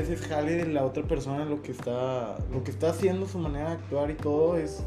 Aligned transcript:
vez 0.00 0.08
es 0.08 0.26
jale 0.26 0.56
de 0.56 0.66
la 0.66 0.84
otra 0.84 1.02
persona 1.02 1.44
lo 1.44 1.62
que 1.62 1.72
está, 1.72 2.38
lo 2.52 2.64
que 2.64 2.70
está 2.70 2.90
haciendo, 2.90 3.26
su 3.26 3.38
manera 3.38 3.68
de 3.68 3.74
actuar 3.74 4.10
y 4.10 4.14
todo 4.14 4.56
es 4.56 4.82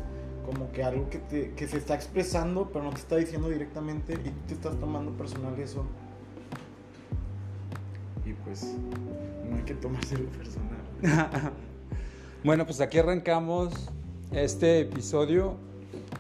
como 0.46 0.72
que 0.72 0.84
algo 0.84 1.08
que, 1.10 1.68
se 1.68 1.78
está 1.78 1.96
expresando, 1.96 2.70
pero 2.72 2.84
no 2.84 2.92
te 2.92 2.98
está 2.98 3.16
diciendo 3.16 3.50
directamente 3.50 4.14
y 4.14 4.30
te 4.48 4.54
estás 4.54 4.78
tomando 4.80 5.12
personal 5.12 5.58
eso. 5.60 5.86
Y 8.26 8.34
pues 8.34 8.76
no 9.50 9.56
hay 9.56 9.64
que 9.64 9.74
tomárselo 9.76 10.26
personal. 10.30 10.80
bueno, 12.44 12.66
pues 12.66 12.82
aquí 12.82 12.98
arrancamos 12.98 13.74
este 14.32 14.82
episodio. 14.82 15.56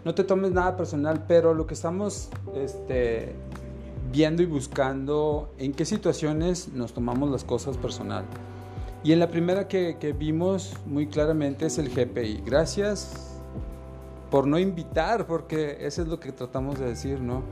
No 0.06 0.16
te 0.16 0.24
tomes 0.24 0.52
nada 0.52 0.78
personal, 0.78 1.26
pero 1.28 1.54
lo 1.54 1.68
que 1.68 1.74
estamos 1.74 2.30
este, 2.56 3.36
viendo 4.12 4.42
y 4.42 4.46
buscando 4.46 5.54
en 5.58 5.74
qué 5.74 5.84
situaciones 5.84 6.70
nos 6.70 6.94
tomamos 6.94 7.30
las 7.30 7.44
cosas 7.44 7.78
personal. 7.78 8.26
Y 9.04 9.12
en 9.12 9.20
la 9.20 9.30
primera 9.30 9.68
que, 9.68 9.98
que 10.00 10.14
vimos 10.14 10.74
muy 10.86 11.08
claramente 11.08 11.66
es 11.66 11.78
el 11.78 11.90
GPI. 11.90 12.44
Gracias 12.46 13.34
por 14.32 14.48
no 14.48 14.58
invitar, 14.58 15.28
porque 15.28 15.78
eso 15.82 16.02
es 16.02 16.08
lo 16.08 16.20
que 16.20 16.32
tratamos 16.32 16.80
de 16.80 16.86
decir, 16.86 17.20
¿no? 17.20 17.44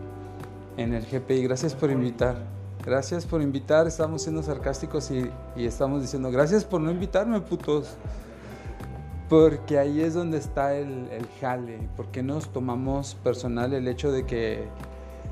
En 0.78 0.94
el 0.94 1.06
GPI, 1.06 1.44
gracias 1.44 1.76
por 1.76 1.92
invitar. 1.92 2.38
Gracias 2.84 3.26
por 3.26 3.42
invitar, 3.42 3.86
estamos 3.86 4.24
siendo 4.24 4.42
sarcásticos 4.42 5.12
y, 5.12 5.30
y 5.56 5.66
estamos 5.66 6.02
diciendo, 6.02 6.32
gracias 6.32 6.66
por 6.66 6.82
no 6.82 6.90
invitarme, 6.90 7.40
putos. 7.42 7.96
Porque 9.30 9.78
ahí 9.78 10.02
es 10.02 10.14
donde 10.14 10.38
está 10.38 10.74
el, 10.76 11.08
el 11.12 11.28
jale, 11.40 11.88
porque 11.96 12.24
nos 12.24 12.48
tomamos 12.48 13.16
personal 13.24 13.74
el 13.74 13.88
hecho 13.88 14.12
de 14.12 14.26
que 14.26 14.68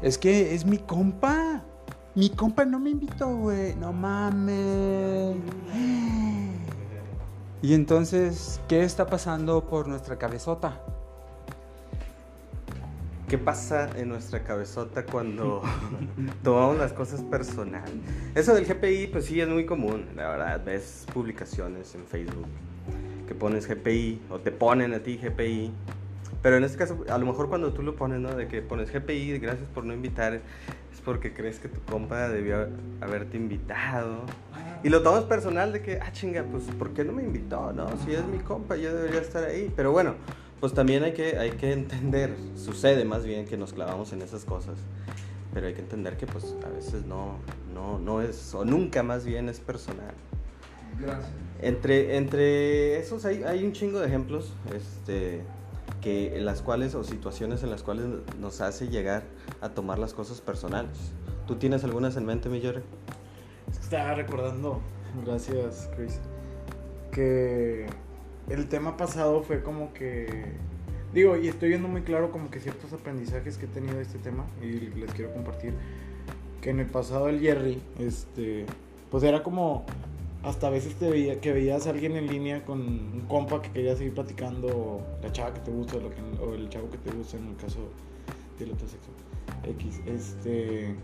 es 0.01 0.17
que 0.17 0.53
es 0.53 0.65
mi 0.65 0.77
compa. 0.77 1.63
Mi 2.15 2.29
compa 2.29 2.65
no 2.65 2.79
me 2.79 2.89
invitó, 2.89 3.35
güey. 3.35 3.75
No 3.75 3.93
mames. 3.93 5.37
Y 7.61 7.73
entonces, 7.73 8.59
¿qué 8.67 8.83
está 8.83 9.05
pasando 9.07 9.67
por 9.67 9.87
nuestra 9.87 10.17
cabezota? 10.17 10.81
¿Qué 13.27 13.37
pasa 13.37 13.89
en 13.95 14.09
nuestra 14.09 14.43
cabezota 14.43 15.05
cuando 15.05 15.61
tomamos 16.43 16.77
las 16.77 16.93
cosas 16.93 17.21
personal? 17.21 17.89
Eso 18.33 18.55
del 18.55 18.65
GPI, 18.65 19.07
pues 19.07 19.25
sí, 19.25 19.39
es 19.39 19.47
muy 19.47 19.65
común, 19.65 20.07
la 20.15 20.29
verdad. 20.29 20.63
Ves 20.65 21.05
publicaciones 21.13 21.93
en 21.93 22.05
Facebook 22.05 22.47
que 23.27 23.35
pones 23.35 23.67
GPI 23.67 24.21
o 24.31 24.39
te 24.39 24.51
ponen 24.51 24.95
a 24.95 24.99
ti 24.99 25.17
GPI. 25.17 25.71
Pero 26.41 26.57
en 26.57 26.63
este 26.63 26.77
caso, 26.77 27.03
a 27.09 27.17
lo 27.17 27.25
mejor 27.25 27.49
cuando 27.49 27.73
tú 27.73 27.83
lo 27.83 27.95
pones, 27.95 28.19
¿no? 28.19 28.33
De 28.33 28.47
que 28.47 28.61
pones 28.61 28.91
GPI, 28.91 29.39
gracias 29.39 29.67
por 29.69 29.85
no 29.85 29.93
invitar, 29.93 30.35
es 30.35 31.01
porque 31.03 31.33
crees 31.33 31.59
que 31.59 31.67
tu 31.67 31.81
compa 31.81 32.29
debió 32.29 32.67
haberte 33.01 33.37
invitado. 33.37 34.21
Y 34.83 34.89
lo 34.89 35.03
tomas 35.03 35.25
personal 35.25 35.73
de 35.73 35.81
que, 35.81 35.99
ah, 35.99 36.11
chinga, 36.11 36.43
pues, 36.43 36.63
¿por 36.77 36.91
qué 36.91 37.03
no 37.03 37.11
me 37.11 37.23
invitó? 37.23 37.73
No, 37.73 37.89
si 38.05 38.13
es 38.13 38.25
mi 38.25 38.39
compa, 38.39 38.77
yo 38.77 38.93
debería 38.95 39.19
estar 39.19 39.43
ahí. 39.43 39.71
Pero 39.75 39.91
bueno, 39.91 40.15
pues 40.59 40.73
también 40.73 41.03
hay 41.03 41.13
que, 41.13 41.37
hay 41.37 41.51
que 41.51 41.71
entender, 41.71 42.35
sucede 42.55 43.05
más 43.05 43.25
bien 43.25 43.45
que 43.45 43.57
nos 43.57 43.73
clavamos 43.73 44.11
en 44.13 44.21
esas 44.21 44.43
cosas, 44.43 44.77
pero 45.53 45.67
hay 45.67 45.73
que 45.73 45.81
entender 45.81 46.17
que 46.17 46.27
pues 46.27 46.55
a 46.65 46.69
veces 46.69 47.05
no, 47.05 47.37
no, 47.73 47.97
no 47.97 48.21
es, 48.21 48.53
o 48.53 48.65
nunca 48.65 49.01
más 49.03 49.25
bien 49.25 49.47
es 49.47 49.59
personal. 49.59 50.13
Gracias. 50.99 51.31
Entre, 51.61 52.17
entre 52.17 52.99
esos 52.99 53.25
hay, 53.25 53.43
hay 53.43 53.63
un 53.63 53.71
chingo 53.71 53.99
de 53.99 54.07
ejemplos, 54.07 54.53
este, 54.75 55.41
que 56.01 56.39
las 56.39 56.61
cuales, 56.61 56.95
o 56.95 57.03
situaciones 57.03 57.63
en 57.63 57.69
las 57.69 57.83
cuales 57.83 58.05
nos 58.39 58.61
hace 58.61 58.87
llegar 58.87 59.23
a 59.61 59.69
tomar 59.69 59.99
las 59.99 60.13
cosas 60.13 60.41
personales. 60.41 60.97
¿Tú 61.47 61.55
tienes 61.55 61.83
algunas 61.83 62.15
en 62.15 62.25
mente, 62.25 62.49
mi 62.49 62.61
Yore? 62.61 62.83
Estaba 63.71 64.13
recordando, 64.13 64.81
gracias 65.25 65.89
Chris, 65.95 66.19
que 67.11 67.87
el 68.49 68.67
tema 68.67 68.97
pasado 68.97 69.43
fue 69.43 69.61
como 69.61 69.93
que 69.93 70.53
digo 71.13 71.37
y 71.37 71.47
estoy 71.47 71.69
viendo 71.69 71.87
muy 71.87 72.01
claro 72.01 72.31
como 72.31 72.49
que 72.49 72.59
ciertos 72.59 72.93
aprendizajes 72.93 73.57
que 73.57 73.65
he 73.65 73.69
tenido 73.69 73.95
de 73.95 74.03
este 74.03 74.19
tema 74.19 74.45
y 74.61 74.71
les 74.99 75.11
quiero 75.13 75.33
compartir 75.33 75.73
que 76.61 76.69
en 76.69 76.79
el 76.79 76.87
pasado 76.87 77.29
el 77.29 77.39
Jerry 77.39 77.81
este 77.99 78.65
pues 79.09 79.23
era 79.23 79.41
como 79.41 79.85
hasta 80.43 80.67
a 80.67 80.69
veces 80.69 80.95
te 80.95 81.09
veía 81.09 81.41
que 81.41 81.51
veías 81.51 81.87
a 81.87 81.89
alguien 81.89 82.15
en 82.15 82.27
línea 82.27 82.63
con 82.63 82.81
un 82.81 83.25
compa 83.27 83.61
que 83.61 83.71
quería 83.71 83.95
seguir 83.95 84.13
platicando 84.13 85.01
la 85.21 85.31
chava 85.31 85.53
que 85.53 85.59
te 85.61 85.71
gusta 85.71 85.97
o, 85.97 86.09
que, 86.09 86.55
el 86.55 86.69
chavo 86.69 86.89
que 86.89 86.97
te 86.97 87.11
gusta 87.11 87.37
en 87.37 87.47
el 87.47 87.55
caso 87.57 87.79
del 88.57 88.71
otro 88.71 88.87
sexo 88.87 89.09
X 89.63 90.01
este 90.05 90.95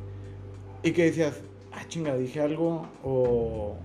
y 0.83 0.91
que 0.91 1.05
decías 1.05 1.41
ah 1.73 1.83
chinga 1.87 2.15
dije 2.15 2.41
algo 2.41 2.87
o 3.03 3.75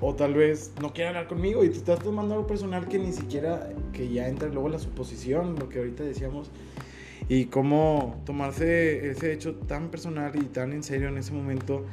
o 0.00 0.14
tal 0.14 0.34
vez 0.34 0.72
no 0.80 0.92
quiere 0.92 1.08
hablar 1.08 1.26
conmigo 1.26 1.64
y 1.64 1.70
te 1.70 1.78
estás 1.78 1.98
tomando 1.98 2.34
algo 2.34 2.46
personal 2.46 2.86
que 2.88 2.98
ni 2.98 3.12
siquiera, 3.12 3.70
que 3.92 4.08
ya 4.08 4.28
entra 4.28 4.48
luego 4.48 4.68
la 4.68 4.78
suposición, 4.78 5.56
lo 5.58 5.68
que 5.68 5.78
ahorita 5.78 6.04
decíamos, 6.04 6.50
y 7.28 7.46
cómo 7.46 8.22
tomarse 8.24 9.10
ese 9.10 9.32
hecho 9.32 9.54
tan 9.54 9.90
personal 9.90 10.32
y 10.36 10.44
tan 10.44 10.72
en 10.72 10.82
serio 10.82 11.08
en 11.08 11.18
ese 11.18 11.32
momento 11.32 11.84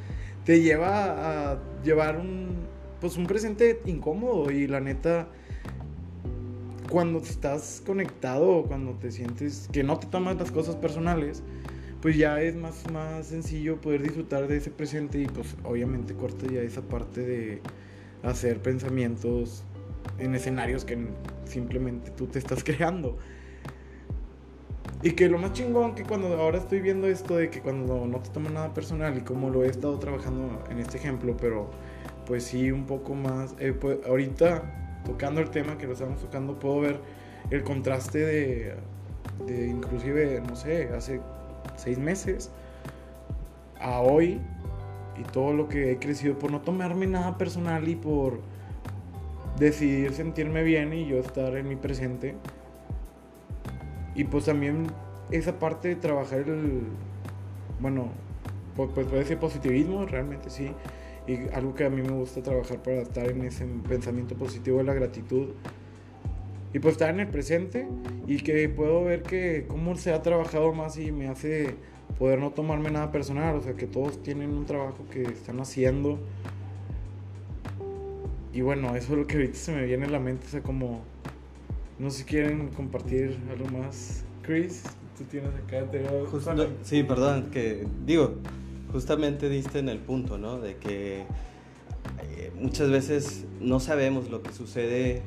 te 0.46 0.62
lleva 0.62 1.52
a 1.52 1.58
llevar 1.82 2.16
un, 2.16 2.66
pues 3.00 3.16
un 3.16 3.26
presente 3.26 3.80
incómodo 3.84 4.52
y 4.52 4.68
la 4.68 4.80
neta, 4.80 5.28
cuando 6.88 7.18
estás 7.18 7.82
conectado, 7.84 8.62
cuando 8.62 8.92
te 8.92 9.10
sientes 9.10 9.68
que 9.72 9.82
no 9.82 9.98
te 9.98 10.06
tomas 10.06 10.36
las 10.36 10.52
cosas 10.52 10.76
personales, 10.76 11.42
pues 12.00 12.16
ya 12.16 12.40
es 12.40 12.54
más, 12.54 12.88
más 12.92 13.26
sencillo 13.26 13.80
poder 13.80 14.04
disfrutar 14.04 14.46
de 14.46 14.58
ese 14.58 14.70
presente 14.70 15.20
y 15.20 15.26
pues 15.26 15.56
obviamente 15.64 16.14
corta 16.14 16.46
ya 16.46 16.60
esa 16.60 16.82
parte 16.82 17.22
de 17.22 17.60
hacer 18.22 18.62
pensamientos 18.62 19.64
en 20.18 20.36
escenarios 20.36 20.84
que 20.84 21.08
simplemente 21.44 22.12
tú 22.12 22.28
te 22.28 22.38
estás 22.38 22.62
creando. 22.64 23.18
Y 25.06 25.12
que 25.12 25.28
lo 25.28 25.38
más 25.38 25.52
chingón 25.52 25.94
que 25.94 26.02
cuando 26.02 26.34
ahora 26.34 26.58
estoy 26.58 26.80
viendo 26.80 27.06
esto 27.06 27.36
de 27.36 27.48
que 27.48 27.60
cuando 27.60 28.08
no 28.08 28.18
te 28.18 28.30
toman 28.30 28.54
nada 28.54 28.74
personal 28.74 29.16
y 29.16 29.20
como 29.20 29.50
lo 29.50 29.62
he 29.62 29.68
estado 29.68 29.96
trabajando 30.00 30.64
en 30.68 30.80
este 30.80 30.96
ejemplo, 30.96 31.36
pero 31.40 31.70
pues 32.26 32.42
sí 32.42 32.72
un 32.72 32.86
poco 32.86 33.14
más, 33.14 33.54
eh, 33.60 33.72
pues, 33.72 33.98
ahorita 34.04 35.02
tocando 35.04 35.40
el 35.40 35.50
tema 35.50 35.78
que 35.78 35.86
lo 35.86 35.92
estamos 35.92 36.20
tocando, 36.20 36.58
puedo 36.58 36.80
ver 36.80 36.98
el 37.52 37.62
contraste 37.62 38.18
de, 38.18 38.74
de 39.46 39.68
inclusive, 39.68 40.42
no 40.44 40.56
sé, 40.56 40.88
hace 40.88 41.20
seis 41.76 41.98
meses 42.00 42.50
a 43.78 44.00
hoy 44.00 44.40
y 45.16 45.22
todo 45.22 45.52
lo 45.52 45.68
que 45.68 45.92
he 45.92 45.98
crecido 46.00 46.36
por 46.36 46.50
no 46.50 46.62
tomarme 46.62 47.06
nada 47.06 47.38
personal 47.38 47.86
y 47.86 47.94
por 47.94 48.40
decidir 49.56 50.12
sentirme 50.14 50.64
bien 50.64 50.92
y 50.92 51.06
yo 51.06 51.20
estar 51.20 51.56
en 51.56 51.68
mi 51.68 51.76
presente. 51.76 52.34
Y 54.16 54.24
pues 54.24 54.46
también 54.46 54.86
esa 55.30 55.58
parte 55.58 55.88
de 55.88 55.96
trabajar 55.96 56.40
el, 56.40 56.80
bueno, 57.80 58.08
pues, 58.74 58.90
pues 58.94 59.06
puede 59.06 59.24
ser 59.24 59.38
positivismo, 59.38 60.06
realmente 60.06 60.48
sí. 60.50 60.70
Y 61.26 61.48
algo 61.54 61.74
que 61.74 61.84
a 61.84 61.90
mí 61.90 62.02
me 62.02 62.12
gusta 62.12 62.42
trabajar 62.42 62.82
para 62.82 63.02
estar 63.02 63.28
en 63.28 63.42
ese 63.42 63.66
pensamiento 63.88 64.34
positivo 64.34 64.80
es 64.80 64.86
la 64.86 64.94
gratitud. 64.94 65.48
Y 66.72 66.78
pues 66.78 66.92
estar 66.92 67.10
en 67.10 67.20
el 67.20 67.28
presente 67.28 67.88
y 68.26 68.38
que 68.38 68.68
puedo 68.68 69.04
ver 69.04 69.22
que 69.22 69.66
cómo 69.68 69.96
se 69.96 70.12
ha 70.12 70.22
trabajado 70.22 70.72
más 70.72 70.98
y 70.98 71.12
me 71.12 71.28
hace 71.28 71.74
poder 72.18 72.38
no 72.38 72.50
tomarme 72.50 72.90
nada 72.90 73.12
personal, 73.12 73.56
o 73.56 73.60
sea, 73.62 73.74
que 73.74 73.86
todos 73.86 74.22
tienen 74.22 74.50
un 74.50 74.66
trabajo 74.66 75.06
que 75.10 75.22
están 75.22 75.60
haciendo. 75.60 76.18
Y 78.52 78.62
bueno, 78.62 78.96
eso 78.96 79.12
es 79.12 79.18
lo 79.18 79.26
que 79.26 79.36
ahorita 79.36 79.56
se 79.56 79.72
me 79.74 79.84
viene 79.84 80.06
a 80.06 80.10
la 80.10 80.20
mente, 80.20 80.46
o 80.46 80.50
sea, 80.50 80.62
como, 80.62 81.02
no 81.98 82.10
sé 82.10 82.18
si 82.18 82.24
quieren 82.24 82.68
compartir 82.68 83.38
algo 83.50 83.66
más. 83.78 84.24
Chris, 84.42 84.82
tú 85.16 85.24
tienes 85.24 85.50
acá, 85.54 85.90
te 85.90 86.04
Sí, 86.82 87.02
perdón, 87.02 87.50
que 87.50 87.86
digo, 88.04 88.34
justamente 88.92 89.48
diste 89.48 89.78
en 89.78 89.88
el 89.88 89.98
punto, 89.98 90.38
¿no? 90.38 90.60
De 90.60 90.76
que 90.76 91.24
eh, 92.22 92.52
muchas 92.60 92.90
veces 92.90 93.44
no 93.60 93.80
sabemos 93.80 94.30
lo 94.30 94.42
que 94.42 94.52
sucede 94.52 95.22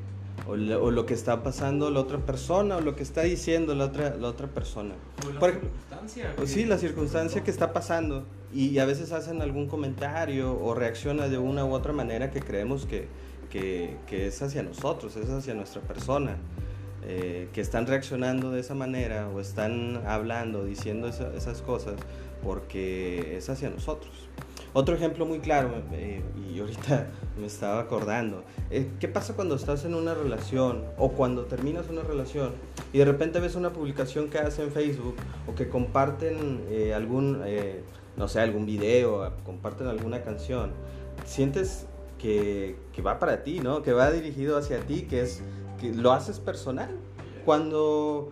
o, 0.48 0.56
lo 0.56 1.06
que 1.06 1.13
está 1.13 1.44
pasando 1.44 1.89
la 1.92 2.00
otra 2.00 2.19
persona 2.19 2.77
o 2.77 2.81
lo 2.81 2.95
que 2.95 3.04
está 3.04 3.22
diciendo 3.22 3.75
la 3.75 3.86
otra, 3.86 4.15
la 4.15 4.30
otra 4.30 4.48
persona. 4.48 4.95
la 5.33 5.51
circunstancia. 5.51 6.33
sí, 6.45 6.65
la 6.65 6.77
circunstancia 6.77 7.44
que 7.44 7.51
está 7.51 7.74
pasando 7.74 8.25
y 8.54 8.80
a 8.80 8.86
veces 8.86 9.12
hacen 9.12 9.42
algún 9.42 9.68
comentario 9.68 10.57
o 10.60 10.74
reacciona 10.74 11.27
de 11.27 11.38
una 11.38 11.65
u 11.65 11.74
otra 11.74 11.94
manera 11.94 12.31
que 12.31 12.39
creemos 12.39 12.86
que, 12.86 13.07
que, 13.50 13.98
que 14.07 14.27
es 14.27 14.42
hacia 14.42 14.63
nosotros, 14.63 15.15
es 15.18 15.30
hacia 15.30 15.54
nuestra 15.54 15.81
persona. 15.81 16.38
Eh, 17.04 17.48
que 17.54 17.62
están 17.62 17.88
reaccionando 17.88 18.51
de 18.51 18.60
esa 18.60 18.75
manera 18.75 19.30
o 19.30 19.40
están 19.40 20.04
hablando, 20.06 20.66
diciendo 20.66 21.07
esas 21.07 21.62
cosas 21.62 21.96
porque 22.44 23.38
es 23.38 23.50
hacia 23.50 23.69
nosotros. 23.69 24.12
Otro 24.72 24.96
ejemplo 24.96 25.25
muy 25.25 25.40
claro, 25.40 25.72
eh, 25.94 26.22
y 26.48 26.60
ahorita 26.60 27.07
me 27.40 27.48
estaba 27.48 27.80
acordando, 27.80 28.44
eh, 28.69 28.88
¿qué 29.00 29.07
pasa 29.07 29.36
cuando 29.36 29.56
estás 29.56 29.84
en 29.86 29.96
una 29.96 30.13
relación 30.13 30.84
o 30.98 31.10
cuando 31.13 31.46
terminas 31.46 31.90
una 31.90 32.04
relación 32.04 32.51
y 32.94 33.00
de 33.00 33.06
repente 33.06 33.40
ves 33.40 33.56
una 33.56 33.72
publicación 33.72 34.30
que 34.30 34.38
hace 34.38 34.62
en 34.62 34.72
Facebook 34.72 35.16
o 35.48 35.56
que 35.56 35.69
comparten 35.69 36.62
eh, 36.69 36.94
algún, 36.94 37.42
no 38.16 38.28
sé, 38.28 38.42
algún 38.42 38.68
video, 38.68 39.34
comparten 39.44 39.88
alguna 39.88 40.22
canción? 40.22 40.72
Sientes 41.25 41.88
que, 42.19 42.75
que 42.94 43.01
va 43.01 43.18
para 43.18 43.44
ti, 43.44 43.62
¿no? 43.62 43.81
Que 43.81 43.94
va 43.94 44.12
dirigido 44.12 44.57
hacia 44.57 44.81
ti, 44.81 45.04
que 45.04 45.22
es 45.22 45.42
que 45.79 45.93
lo 45.93 46.11
haces 46.11 46.39
personal. 46.39 46.89
Cuando 47.45 48.31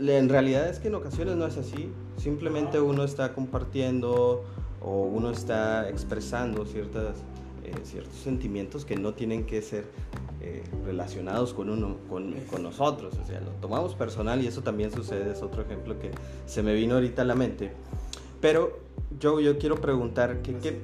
en 0.00 0.28
realidad 0.28 0.68
es 0.68 0.78
que 0.78 0.88
en 0.88 0.94
ocasiones 0.96 1.36
no 1.36 1.46
es 1.46 1.56
así. 1.56 1.90
Simplemente 2.16 2.80
uno 2.80 3.04
está 3.04 3.32
compartiendo 3.32 4.44
o 4.80 5.04
uno 5.04 5.30
está 5.30 5.88
expresando 5.88 6.66
ciertas, 6.66 7.18
eh, 7.64 7.72
ciertos 7.84 8.16
sentimientos 8.16 8.84
que 8.84 8.96
no 8.96 9.14
tienen 9.14 9.46
que 9.46 9.62
ser 9.62 9.86
eh, 10.40 10.62
relacionados 10.84 11.54
con 11.54 11.70
uno, 11.70 11.96
con, 12.08 12.34
con, 12.50 12.62
nosotros. 12.62 13.14
O 13.22 13.24
sea, 13.24 13.40
lo 13.40 13.50
tomamos 13.52 13.94
personal 13.94 14.42
y 14.42 14.46
eso 14.46 14.62
también 14.62 14.92
sucede. 14.92 15.32
Es 15.32 15.42
otro 15.42 15.62
ejemplo 15.62 15.98
que 15.98 16.10
se 16.46 16.62
me 16.62 16.74
vino 16.74 16.94
ahorita 16.94 17.22
a 17.22 17.24
la 17.24 17.34
mente. 17.34 17.72
Pero 18.40 18.78
yo, 19.18 19.40
yo 19.40 19.58
quiero 19.58 19.76
preguntar, 19.76 20.42
¿qué, 20.42 20.56
qué, 20.58 20.78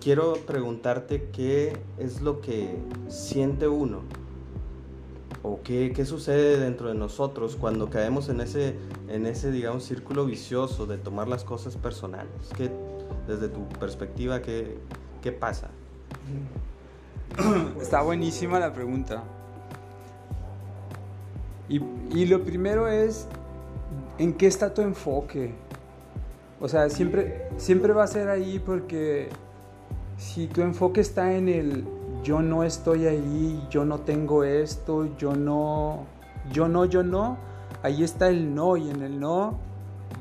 quiero 0.00 0.34
preguntarte 0.46 1.28
qué 1.32 1.76
es 1.98 2.22
lo 2.22 2.40
que 2.40 2.76
siente 3.08 3.68
uno 3.68 4.00
o 5.42 5.60
qué, 5.62 5.92
qué, 5.94 6.04
sucede 6.04 6.58
dentro 6.58 6.88
de 6.88 6.94
nosotros 6.94 7.56
cuando 7.56 7.90
caemos 7.90 8.28
en 8.28 8.40
ese, 8.40 8.76
en 9.08 9.26
ese, 9.26 9.50
digamos, 9.50 9.84
círculo 9.84 10.24
vicioso 10.24 10.86
de 10.86 10.98
tomar 10.98 11.28
las 11.28 11.42
cosas 11.44 11.76
personales. 11.76 12.32
¿Qué, 12.56 12.70
desde 13.26 13.48
tu 13.48 13.68
perspectiva, 13.80 14.40
qué, 14.40 14.78
qué 15.20 15.32
pasa? 15.32 15.70
Está 17.80 18.02
buenísima 18.02 18.60
la 18.60 18.72
pregunta. 18.72 19.24
Y, 21.68 21.80
y, 22.14 22.26
lo 22.26 22.42
primero 22.44 22.86
es, 22.86 23.26
¿en 24.18 24.34
qué 24.34 24.46
está 24.46 24.74
tu 24.74 24.82
enfoque? 24.82 25.54
O 26.60 26.68
sea, 26.68 26.90
siempre, 26.90 27.48
siempre 27.56 27.92
va 27.92 28.04
a 28.04 28.06
ser 28.06 28.28
ahí 28.28 28.58
porque 28.58 29.30
si 30.18 30.48
tu 30.48 30.60
enfoque 30.60 31.00
está 31.00 31.34
en 31.34 31.48
el 31.48 31.84
yo 32.22 32.42
no 32.42 32.64
estoy 32.64 33.06
ahí, 33.06 33.66
yo 33.70 33.84
no 33.84 34.00
tengo 34.00 34.44
esto, 34.44 35.16
yo 35.16 35.34
no, 35.34 36.06
yo 36.52 36.68
no, 36.68 36.84
yo 36.84 37.02
no, 37.02 37.36
ahí 37.82 38.02
está 38.02 38.28
el 38.28 38.54
no 38.54 38.76
y 38.76 38.90
en 38.90 39.02
el 39.02 39.18
no 39.18 39.58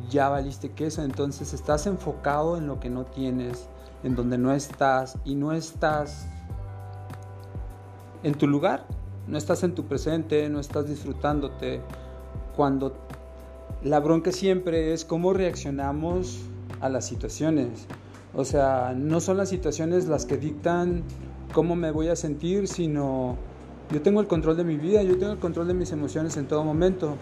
ya 0.09 0.30
valiste 0.30 0.71
queso, 0.71 1.03
entonces 1.03 1.53
estás 1.53 1.88
enfocado 1.88 2.57
en 2.57 2.68
lo 2.68 2.80
que 2.80 2.89
no 2.89 3.06
tienes, 3.06 3.68
en 4.03 4.15
donde 4.15 4.38
no 4.38 4.53
estás 4.53 5.18
y 5.25 5.36
no 5.36 5.53
estás 5.53 6.27
en 8.24 8.33
tu 8.36 8.48
lugar, 8.48 8.86
no 9.27 9.38
estás 9.38 9.63
en 9.63 9.74
tu 9.74 9.86
presente, 9.86 10.50
no 10.50 10.59
estás 10.59 10.88
disfrutándote. 10.88 11.81
Cuando 12.56 12.94
la 13.83 14.00
bronca 14.00 14.31
siempre 14.31 14.94
es 14.94 15.06
cómo 15.06 15.33
reaccionamos 15.33 16.39
a 16.81 16.89
las 16.89 17.06
situaciones. 17.06 17.88
O 18.33 18.45
sea, 18.45 18.94
no 18.95 19.19
son 19.19 19.38
las 19.38 19.50
situaciones 19.50 20.07
las 20.07 20.25
que 20.25 20.38
dictan 20.38 21.03
cómo 21.53 21.75
me 21.75 21.92
voy 21.92 22.07
a 22.07 22.15
sentir, 22.15 22.68
sino 22.68 23.36
yo 23.92 24.01
tengo 24.01 24.21
el 24.21 24.27
control 24.27 24.57
de 24.57 24.63
mi 24.63 24.77
vida, 24.77 25.03
yo 25.03 25.18
tengo 25.18 25.33
el 25.33 25.39
control 25.39 25.68
de 25.68 25.74
mis 25.74 25.92
emociones 25.92 26.38
en 26.38 26.48
todo 26.48 26.63
momento. 26.63 27.15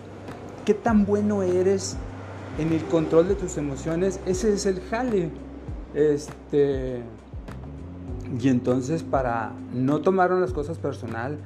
¿Qué 0.65 0.73
tan 0.73 1.05
bueno 1.05 1.43
eres 1.43 1.97
en 2.57 2.71
el 2.71 2.83
control 2.85 3.27
de 3.27 3.35
tus 3.35 3.57
emociones? 3.57 4.19
Ese 4.25 4.53
es 4.53 4.65
el 4.65 4.81
jale. 4.81 5.31
Este 5.93 7.01
y 8.41 8.47
entonces 8.47 9.01
para 9.03 9.53
no 9.73 10.01
tomar 10.01 10.29
las 10.31 10.53
cosas 10.53 10.77
personal, 10.77 11.39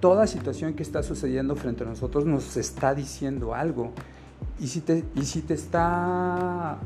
toda 0.00 0.26
situación 0.26 0.74
que 0.74 0.82
está 0.82 1.02
sucediendo 1.02 1.56
frente 1.56 1.84
a 1.84 1.86
nosotros 1.86 2.24
nos 2.26 2.56
está 2.56 2.94
diciendo 2.94 3.54
algo. 3.54 3.90
Y 4.60 4.68
si 4.68 4.80
te, 4.80 5.04
y 5.16 5.22
si 5.22 5.42
te 5.42 5.54
está 5.54 6.78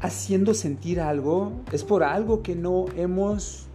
haciendo 0.00 0.54
sentir 0.54 1.00
algo, 1.00 1.52
es 1.72 1.84
por 1.84 2.02
algo 2.02 2.42
que 2.42 2.54
no 2.54 2.86
hemos, 2.96 3.67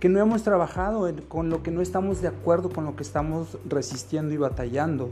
que 0.00 0.08
no 0.08 0.18
hemos 0.18 0.42
trabajado, 0.42 1.10
con 1.28 1.50
lo 1.50 1.62
que 1.62 1.70
no 1.70 1.82
estamos 1.82 2.22
de 2.22 2.28
acuerdo, 2.28 2.70
con 2.70 2.84
lo 2.84 2.96
que 2.96 3.02
estamos 3.02 3.58
resistiendo 3.68 4.32
y 4.32 4.38
batallando. 4.38 5.10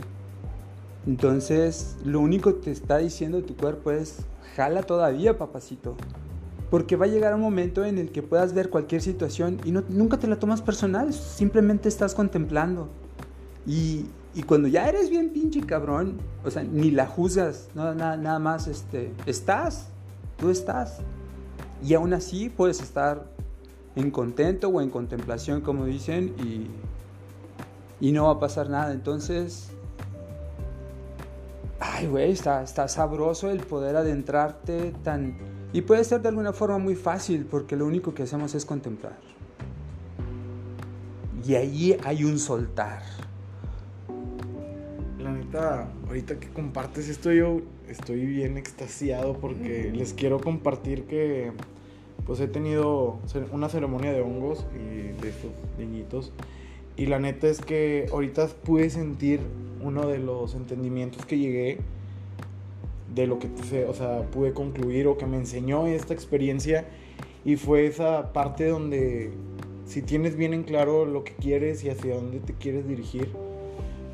Entonces, 1.06 1.96
lo 2.04 2.20
único 2.20 2.54
que 2.54 2.60
te 2.60 2.70
está 2.70 2.98
diciendo 2.98 3.42
tu 3.42 3.56
cuerpo 3.56 3.90
es, 3.90 4.20
jala 4.56 4.82
todavía, 4.82 5.36
papacito. 5.36 5.96
Porque 6.70 6.96
va 6.96 7.06
a 7.06 7.08
llegar 7.08 7.34
un 7.34 7.40
momento 7.40 7.84
en 7.84 7.98
el 7.98 8.12
que 8.12 8.22
puedas 8.22 8.54
ver 8.54 8.70
cualquier 8.70 9.02
situación 9.02 9.60
y 9.64 9.72
nunca 9.72 10.18
te 10.18 10.26
la 10.26 10.38
tomas 10.38 10.62
personal, 10.62 11.12
simplemente 11.12 11.88
estás 11.88 12.14
contemplando. 12.14 12.88
Y, 13.66 14.06
y 14.34 14.42
cuando 14.44 14.68
ya 14.68 14.88
eres 14.88 15.10
bien 15.10 15.30
pinche 15.30 15.60
cabrón, 15.60 16.18
o 16.44 16.50
sea, 16.50 16.62
ni 16.62 16.90
la 16.90 17.06
juzgas, 17.06 17.68
no, 17.74 17.94
nada, 17.94 18.16
nada 18.16 18.38
más, 18.38 18.68
este, 18.68 19.12
estás, 19.26 19.88
tú 20.38 20.50
estás. 20.50 20.98
Y 21.82 21.94
aún 21.94 22.14
así 22.14 22.48
puedes 22.50 22.80
estar 22.80 23.24
en 23.96 24.10
contento 24.10 24.68
o 24.68 24.80
en 24.80 24.90
contemplación, 24.90 25.60
como 25.60 25.84
dicen, 25.84 26.34
y, 26.38 28.06
y 28.06 28.12
no 28.12 28.24
va 28.24 28.32
a 28.32 28.40
pasar 28.40 28.70
nada. 28.70 28.92
Entonces, 28.92 29.68
ay, 31.78 32.06
güey, 32.06 32.32
está, 32.32 32.62
está 32.62 32.88
sabroso 32.88 33.50
el 33.50 33.60
poder 33.60 33.96
adentrarte 33.96 34.92
tan... 35.02 35.36
Y 35.72 35.82
puede 35.82 36.02
ser 36.04 36.20
de 36.20 36.28
alguna 36.28 36.52
forma 36.52 36.78
muy 36.78 36.96
fácil, 36.96 37.46
porque 37.46 37.76
lo 37.76 37.86
único 37.86 38.12
que 38.12 38.24
hacemos 38.24 38.54
es 38.54 38.64
contemplar. 38.64 39.16
Y 41.46 41.54
ahí 41.54 41.96
hay 42.04 42.24
un 42.24 42.38
soltar 42.38 43.02
ahorita 46.08 46.38
que 46.38 46.48
compartes 46.48 47.08
esto, 47.08 47.32
yo 47.32 47.60
estoy 47.88 48.24
bien 48.26 48.56
extasiado 48.56 49.34
porque 49.34 49.90
les 49.94 50.12
quiero 50.12 50.40
compartir 50.40 51.04
que 51.04 51.52
pues 52.26 52.40
he 52.40 52.48
tenido 52.48 53.18
una 53.52 53.68
ceremonia 53.68 54.12
de 54.12 54.20
hongos 54.20 54.66
y 54.74 55.20
de 55.20 55.28
estos 55.28 55.50
niñitos. 55.78 56.32
Y 56.96 57.06
la 57.06 57.18
neta 57.18 57.48
es 57.48 57.60
que 57.60 58.06
ahorita 58.12 58.48
pude 58.64 58.90
sentir 58.90 59.40
uno 59.82 60.06
de 60.06 60.18
los 60.18 60.54
entendimientos 60.54 61.24
que 61.24 61.38
llegué 61.38 61.78
de 63.14 63.26
lo 63.26 63.38
que, 63.38 63.48
o 63.88 63.94
sea, 63.94 64.22
pude 64.30 64.52
concluir 64.52 65.06
o 65.06 65.16
que 65.16 65.26
me 65.26 65.36
enseñó 65.36 65.86
esta 65.86 66.14
experiencia. 66.14 66.86
Y 67.44 67.56
fue 67.56 67.86
esa 67.86 68.32
parte 68.32 68.68
donde 68.68 69.32
si 69.86 70.02
tienes 70.02 70.36
bien 70.36 70.54
en 70.54 70.62
claro 70.62 71.04
lo 71.04 71.24
que 71.24 71.32
quieres 71.32 71.82
y 71.84 71.90
hacia 71.90 72.14
dónde 72.14 72.38
te 72.38 72.52
quieres 72.52 72.86
dirigir, 72.86 73.28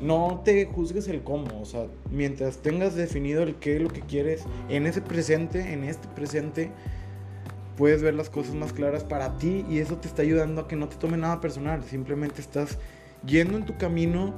no 0.01 0.41
te 0.43 0.65
juzgues 0.65 1.07
el 1.07 1.23
cómo, 1.23 1.61
o 1.61 1.65
sea, 1.65 1.87
mientras 2.11 2.57
tengas 2.57 2.95
definido 2.95 3.43
el 3.43 3.55
qué, 3.55 3.79
lo 3.79 3.89
que 3.89 4.01
quieres, 4.01 4.45
en 4.69 4.85
ese 4.85 5.01
presente, 5.01 5.73
en 5.73 5.83
este 5.83 6.07
presente, 6.07 6.71
puedes 7.77 8.01
ver 8.01 8.15
las 8.15 8.29
cosas 8.29 8.55
más 8.55 8.73
claras 8.73 9.03
para 9.03 9.37
ti 9.37 9.65
y 9.69 9.79
eso 9.79 9.97
te 9.97 10.07
está 10.07 10.23
ayudando 10.23 10.61
a 10.61 10.67
que 10.67 10.75
no 10.75 10.89
te 10.89 10.97
tome 10.97 11.15
nada 11.15 11.39
personal, 11.39 11.83
simplemente 11.83 12.41
estás 12.41 12.77
yendo 13.25 13.57
en 13.57 13.65
tu 13.65 13.77
camino 13.77 14.33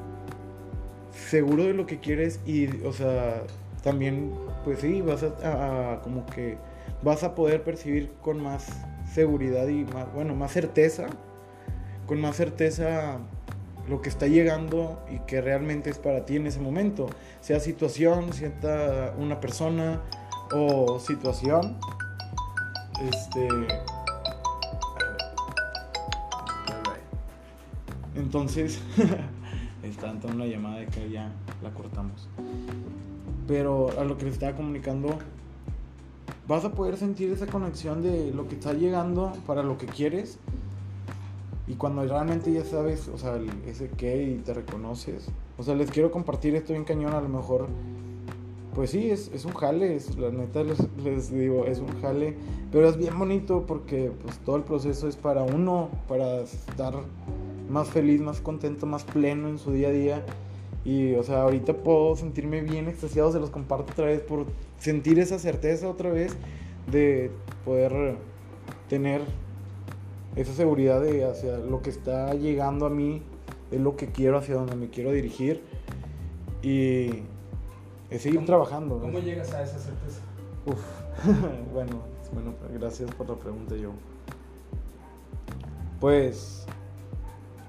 seguro 1.14 1.64
de 1.64 1.74
lo 1.74 1.86
que 1.86 2.00
quieres 2.00 2.40
y, 2.46 2.68
o 2.84 2.94
sea, 2.94 3.44
también, 3.84 4.34
pues 4.64 4.80
sí, 4.80 5.02
vas 5.02 5.24
a, 5.24 5.94
a 5.94 6.02
como 6.02 6.26
que 6.26 6.58
vas 7.02 7.24
a 7.24 7.34
poder 7.34 7.64
percibir 7.64 8.12
con 8.22 8.42
más 8.42 8.68
seguridad 9.14 9.68
y 9.68 9.86
más, 9.86 10.14
bueno, 10.14 10.36
más 10.36 10.52
certeza, 10.52 11.08
con 12.06 12.20
más 12.20 12.36
certeza 12.36 13.20
lo 13.88 14.02
que 14.02 14.10
está 14.10 14.28
llegando 14.28 15.04
y 15.12 15.20
que 15.20 15.42
realmente 15.42 15.90
es 15.90 15.98
para 15.98 16.26
ti 16.26 16.36
en 16.36 16.48
ese 16.48 16.60
momento, 16.60 17.08
sea 17.42 17.60
situación, 17.60 18.34
sea 18.34 19.14
una 19.18 19.40
persona 19.40 20.02
o 20.52 21.00
situación. 21.00 21.78
Este. 23.02 23.48
Entonces, 28.16 28.82
está 29.84 30.10
entrando 30.10 30.44
una 30.44 30.46
llamada 30.46 30.78
de 30.78 30.88
que 30.88 31.10
ya 31.10 31.32
la 31.64 31.72
cortamos. 31.72 32.28
Pero 33.48 33.90
a 34.00 34.04
lo 34.04 34.18
que 34.18 34.26
les 34.26 34.34
estaba 34.34 34.56
comunicando, 34.56 35.18
vas 36.48 36.66
a 36.66 36.72
poder 36.72 36.98
sentir 36.98 37.32
esa 37.32 37.48
conexión 37.48 38.02
de 38.02 38.32
lo 38.34 38.48
que 38.48 38.56
está 38.56 38.74
llegando 38.74 39.34
para 39.48 39.64
lo 39.64 39.78
que 39.78 39.86
quieres 39.86 40.40
y 41.70 41.76
cuando 41.76 42.04
realmente 42.04 42.52
ya 42.52 42.66
sabes, 42.66 43.08
o 43.10 43.18
sea, 43.20 43.40
ese 43.68 43.90
qué 43.90 44.24
y 44.24 44.38
te 44.40 44.56
reconoces. 44.56 45.28
O 45.56 45.62
sea, 45.64 45.76
les 45.76 45.92
quiero 45.92 46.10
compartir 46.10 46.56
esto 46.56 46.74
bien 46.74 46.84
cañón, 46.84 47.14
a 47.14 47.22
lo 47.22 47.30
mejor. 47.30 47.68
Pues 48.80 48.92
sí, 48.92 49.12
es, 49.12 49.30
es 49.34 49.44
un 49.44 49.52
jale, 49.52 49.94
es, 49.98 50.18
la 50.18 50.32
neta 50.32 50.64
les, 50.64 51.32
digo, 51.34 51.66
es 51.66 51.80
un 51.80 52.02
jale, 52.02 52.36
pero 52.72 52.88
es 52.88 52.96
bien 52.96 53.20
bonito 53.20 53.66
porque 53.68 54.10
pues 54.24 54.38
todo 54.38 54.56
el 54.56 54.64
proceso 54.64 55.10
es 55.10 55.18
para 55.18 55.44
uno, 55.44 55.90
para 56.08 56.40
estar 56.40 56.94
más 57.70 57.90
feliz, 57.90 58.22
más 58.22 58.40
contento, 58.40 58.86
más 58.86 59.04
pleno 59.04 59.50
en 59.50 59.58
su 59.58 59.74
día 59.74 59.90
a 59.90 59.92
día. 59.92 60.26
Y, 60.86 61.14
o 61.16 61.24
sea, 61.24 61.42
ahorita 61.42 61.74
puedo 61.74 62.16
sentirme 62.16 62.62
bien 62.62 62.88
extasiado, 62.88 63.34
se 63.34 63.42
los 63.42 63.50
comparto 63.50 63.92
otra 63.92 64.06
vez 64.06 64.22
por 64.22 64.46
sentir 64.78 65.20
esa 65.20 65.40
certeza 65.40 65.90
otra 65.90 66.10
vez 66.10 66.38
de 66.90 67.32
poder 67.66 68.16
tener 68.88 69.24
esa 70.38 70.54
seguridad 70.54 71.02
de 71.02 71.26
hacia 71.26 71.58
lo 71.58 71.82
que 71.82 71.90
está 71.90 72.34
llegando 72.34 72.86
a 72.86 72.90
mí, 72.90 73.24
es 73.72 73.82
lo 73.82 73.98
que 73.98 74.08
quiero, 74.08 74.38
hacia 74.38 74.56
donde 74.56 74.78
me 74.78 74.90
quiero 74.90 75.12
dirigir 75.12 75.64
y 76.62 77.24
es 78.10 78.22
seguir 78.22 78.46
trabajando. 78.46 79.00
¿Cómo 79.00 79.20
llegas 79.20 79.54
a 79.54 79.64
esa 79.64 79.80
certeza? 79.80 80.22
Uf, 80.66 80.82
bueno, 81.74 82.02
bueno, 82.34 82.54
gracias 82.74 83.14
por 83.16 83.30
la 83.30 83.36
pregunta, 83.36 83.76
yo. 83.76 83.92
pues 86.00 86.66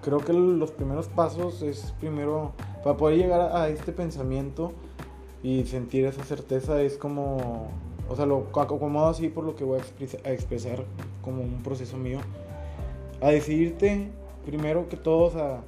creo 0.03 0.19
que 0.19 0.33
los 0.33 0.71
primeros 0.71 1.09
pasos 1.09 1.63
es 1.63 1.93
primero, 2.01 2.53
para 2.83 2.97
poder 2.97 3.19
llegar 3.19 3.55
a 3.55 3.69
este 3.69 3.93
pensamiento 3.93 4.73
y 5.43 5.65
sentir 5.65 6.07
esa 6.07 6.25
certeza 6.25 6.81
es 6.83 6.97
como, 6.97 7.69
o 8.09 8.17
sea, 8.17 8.27
lo 8.27 8.47
acomodo 8.55 9.09
así 9.09 9.29
por 9.29 9.45
lo 9.45 9.57
que 9.57 9.65
voy 9.65 9.81
a, 9.81 10.31
expresar 10.31 10.85
como 11.23 11.43
un 11.43 11.63
proceso 11.63 11.97
mío, 11.97 12.19
a 13.21 13.29
decidirte 13.29 14.09
primero 14.45 14.89
que 14.89 14.97
todo, 14.97 15.39
a 15.39 15.61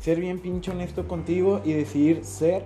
ser 0.00 0.20
bien 0.20 0.38
pinche 0.38 0.70
honesto 0.70 1.06
contigo 1.06 1.60
y 1.64 1.72
decidir 1.72 2.24
ser 2.24 2.64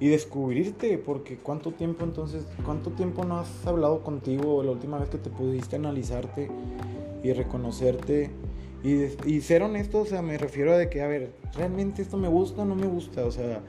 y 0.00 0.08
descubrirte, 0.08 0.96
porque 0.98 1.36
cuánto 1.36 1.72
tiempo 1.72 2.04
entonces, 2.04 2.46
cuánto 2.64 2.90
tiempo 2.90 3.24
no 3.24 3.38
has 3.38 3.66
hablado 3.66 4.02
contigo 4.02 4.62
la 4.62 4.72
última 4.72 4.98
vez 4.98 5.10
que 5.10 5.18
te 5.18 5.28
pudiste 5.28 5.76
analizarte 5.76 6.50
y 7.22 7.32
reconocerte. 7.32 8.30
Y, 8.82 9.04
y 9.26 9.42
ser 9.42 9.62
honesto, 9.62 10.00
o 10.00 10.06
sea, 10.06 10.22
me 10.22 10.38
refiero 10.38 10.72
a 10.72 10.78
de 10.78 10.88
que, 10.88 11.02
a 11.02 11.06
ver, 11.06 11.32
realmente 11.54 12.00
esto 12.00 12.16
me 12.16 12.28
gusta 12.28 12.62
o 12.62 12.64
no 12.64 12.74
me 12.74 12.86
gusta, 12.86 13.26
o 13.26 13.30
sea, 13.30 13.60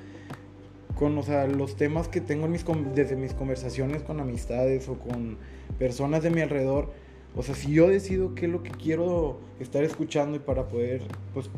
con 0.98 1.18
o 1.18 1.24
sea, 1.24 1.48
los 1.48 1.76
temas 1.76 2.08
que 2.08 2.22
tengo 2.22 2.46
en 2.46 2.52
mis, 2.52 2.64
desde 2.96 3.18
mis 3.18 3.34
conversaciones 3.34 4.04
con 4.04 4.22
amistades 4.22 4.88
o 4.88 5.00
con 5.00 5.38
personas 5.80 6.24
de 6.24 6.30
mi 6.30 6.40
alrededor, 6.40 6.92
o 7.36 7.44
sea, 7.44 7.56
si 7.56 7.74
yo 7.74 7.90
decido 7.90 8.36
qué 8.36 8.46
es 8.46 8.52
lo 8.52 8.64
que 8.64 8.72
quiero 8.72 9.40
estar 9.60 9.84
escuchando 9.84 10.38
y 10.38 10.40
para 10.40 10.68
poder, 10.68 11.02
pues, 11.34 11.50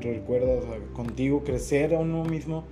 recuerda, 0.00 0.54
o 0.54 0.62
sea, 0.62 0.78
contigo 0.94 1.44
crecer 1.44 1.94
a 1.94 1.98
uno 2.00 2.24
mismo, 2.24 2.64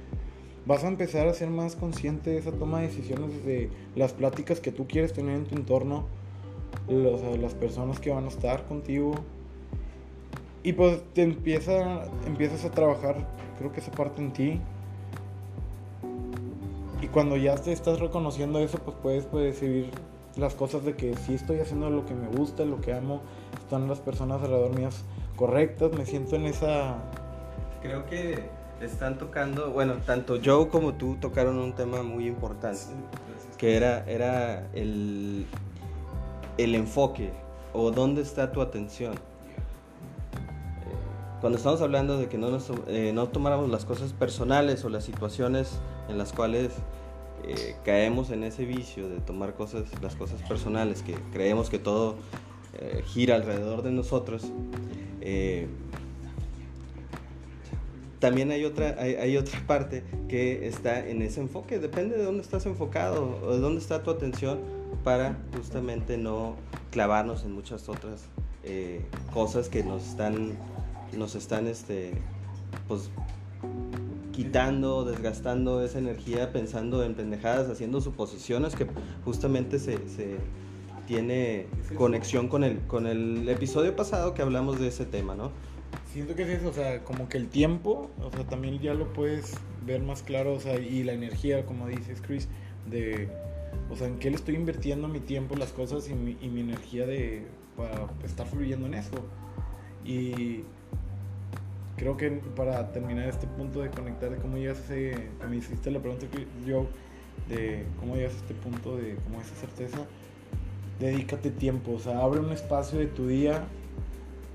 vas 0.67 0.85
a 0.85 0.89
empezar 0.89 1.29
a 1.29 1.35
ser 1.35 1.51
más 1.51 1.77
consciente 1.77 2.31
de 2.31 2.39
esa 2.39 2.53
toma 2.53 2.81
de 2.81 2.89
decisiones, 2.89 3.45
de 3.45 3.71
las 3.97 4.13
pláticas 4.13 4.61
que 4.61 4.73
tú 4.73 4.87
quieres 4.87 5.13
tener 5.13 5.37
en 5.37 5.45
tu 5.45 5.57
entorno, 5.57 6.07
las 6.89 7.55
personas 7.55 8.01
que 8.01 8.11
van 8.11 8.25
a 8.25 8.29
estar 8.29 8.65
contigo. 8.67 9.15
Y 10.63 10.73
pues 10.73 11.03
te 11.13 11.23
empieza, 11.23 12.05
empiezas 12.27 12.65
a 12.65 12.71
trabajar, 12.71 13.17
creo 13.59 13.73
que 13.73 13.81
esa 13.81 13.91
parte 13.91 14.23
en 14.23 14.33
ti. 14.33 14.61
Y 17.03 17.09
cuando 17.09 17.37
ya 17.37 17.55
te 17.57 17.73
estás 17.73 18.01
reconociendo 18.01 18.59
eso, 18.61 18.79
pues 18.79 18.97
puedes, 19.03 19.27
puedes 19.27 19.61
decidir 19.61 19.91
las 20.37 20.55
cosas 20.55 20.85
de 20.85 20.95
que 20.95 21.15
sí 21.17 21.35
estoy 21.35 21.61
haciendo 21.61 21.91
lo 21.91 22.07
que 22.07 22.15
me 22.15 22.29
gusta, 22.29 22.65
lo 22.65 22.81
que 22.81 22.95
amo, 22.95 23.21
están 23.59 23.89
las 23.89 24.01
personas 24.01 24.41
alrededor 24.41 24.75
mías 24.77 25.05
correctas, 25.37 25.93
me 25.93 26.07
siento 26.07 26.37
en 26.37 26.47
esa... 26.47 26.97
Creo 27.83 28.07
que 28.07 28.49
están 28.81 29.19
tocando, 29.19 29.71
bueno, 29.71 29.95
tanto 30.05 30.39
Joe 30.45 30.69
como 30.69 30.95
tú 30.95 31.17
tocaron 31.21 31.59
un 31.59 31.75
tema 31.75 32.03
muy 32.03 32.27
importante, 32.27 32.83
que 33.59 33.77
era, 33.77 34.05
era 34.07 34.69
el, 34.75 35.47
el 36.59 36.75
enfoque 36.75 37.31
o 37.73 37.91
dónde 37.91 38.23
está 38.23 38.53
tu 38.53 38.61
atención. 38.61 39.15
Eh, 39.15 39.19
cuando 41.41 41.59
estamos 41.59 41.81
hablando 41.81 42.19
de 42.19 42.29
que 42.29 42.39
no, 42.39 42.51
nos, 42.51 42.71
eh, 42.89 43.13
no 43.15 43.29
tomáramos 43.29 43.69
las 43.71 43.85
cosas 43.85 44.13
personales 44.13 44.85
o 44.85 44.89
las 44.89 45.05
situaciones 45.05 45.79
en 46.09 46.19
las 46.19 46.33
cuales 46.33 46.73
eh, 47.45 47.77
caemos 47.85 48.31
en 48.31 48.45
ese 48.45 48.65
vicio 48.65 49.09
de 49.09 49.19
tomar 49.19 49.55
cosas, 49.55 49.85
las 50.03 50.15
cosas 50.17 50.43
personales, 50.43 51.03
que 51.03 51.15
creemos 51.33 51.71
que 51.71 51.79
todo 51.79 52.17
gira 53.07 53.37
alrededor 53.37 53.83
de 53.83 53.93
nosotros, 53.93 54.51
también 58.19 58.51
hay 58.51 58.65
otra, 58.65 58.97
hay, 58.99 59.37
otra 59.37 59.59
parte 59.67 60.03
que 60.29 60.67
está 60.67 61.07
en 61.07 61.23
ese 61.23 61.41
enfoque. 61.41 61.79
Depende 61.79 62.17
de 62.17 62.25
dónde 62.25 62.43
estás 62.43 62.67
enfocado 62.67 63.41
o 63.43 63.55
de 63.55 63.61
dónde 63.61 63.81
está 63.81 64.03
tu 64.03 64.11
atención 64.11 64.61
para 65.03 65.37
justamente 65.57 66.17
no 66.17 66.57
clavarnos 66.91 67.45
en 67.45 67.53
muchas 67.53 67.89
otras 67.89 68.27
eh, 68.63 69.03
cosas 69.33 69.69
que 69.69 69.83
nos 69.83 70.07
están, 70.09 70.53
nos 71.17 71.35
están 71.35 71.67
este, 71.67 72.13
pues, 72.89 73.11
quitando, 74.33 75.05
desgastando 75.05 75.85
esa 75.85 75.99
energía, 75.99 76.53
pensando 76.53 77.05
en 77.05 77.15
pendejadas, 77.15 77.69
haciendo 77.69 78.01
suposiciones 78.01 78.75
que 78.75 78.87
justamente 79.25 79.79
se, 79.79 80.09
se 80.09 80.37
tiene 81.07 81.67
conexión 81.97 82.49
con 82.49 82.65
el, 82.65 82.79
con 82.87 83.07
el 83.07 83.49
episodio 83.49 83.95
pasado 83.95 84.35
que 84.35 84.43
hablamos 84.43 84.81
de 84.81 84.89
ese 84.89 85.05
tema, 85.05 85.35
¿no? 85.35 85.51
Siento 86.15 86.37
que 86.37 86.45
es 86.45 86.61
eso, 86.61 86.69
o 86.69 86.73
sea, 86.73 87.03
como 87.03 87.29
que 87.29 87.39
el 87.39 87.49
tiempo, 87.49 88.09
o 88.23 88.31
sea, 88.31 88.45
también 88.45 88.79
ya 88.79 88.95
lo 88.95 89.13
puedes 89.13 89.53
ver 89.85 90.01
más 90.01 90.23
claro, 90.23 90.53
o 90.53 90.61
sea, 90.61 90.79
y 90.79 91.03
la 91.03 91.13
energía, 91.13 91.67
como 91.67 91.89
dices 91.89 92.23
Chris, 92.25 92.47
de, 92.89 93.29
o 93.91 93.97
sea, 93.97 94.07
en 94.07 94.21
qué 94.21 94.31
le 94.31 94.37
estoy 94.37 94.55
invirtiendo 94.55 95.09
mi 95.09 95.19
tiempo, 95.19 95.57
las 95.57 95.73
cosas 95.73 96.09
y 96.09 96.15
mi, 96.15 96.37
y 96.41 96.51
mi 96.51 96.61
energía 96.61 97.05
de, 97.05 97.49
para 97.77 98.07
estar 98.25 98.47
fluyendo 98.47 98.87
en 98.87 98.95
eso. 98.95 99.27
Y 100.05 100.63
creo 101.97 102.17
que 102.17 102.31
para 102.31 102.93
terminar 102.93 103.29
este 103.29 103.49
punto 103.49 103.81
de 103.81 103.91
conectar, 103.91 104.31
de 104.31 104.37
cómo 104.37 104.57
llegas 104.57 104.79
a 104.79 104.95
ese, 104.95 105.31
me 105.51 105.57
hiciste 105.57 105.91
la 105.91 105.99
pregunta 105.99 106.29
que 106.29 106.47
yo, 106.65 106.87
de 107.49 107.87
cómo 107.99 108.15
llegas 108.15 108.35
a 108.35 108.37
este 108.37 108.55
punto 108.55 108.97
de 108.97 109.17
cómo 109.25 109.41
esa 109.41 109.57
certeza, 109.57 110.07
dedícate 111.01 111.51
tiempo, 111.51 111.91
o 111.91 111.99
sea, 111.99 112.21
abre 112.21 112.39
un 112.39 112.53
espacio 112.53 113.01
de 113.01 113.09
tu 113.09 113.27
día 113.27 113.67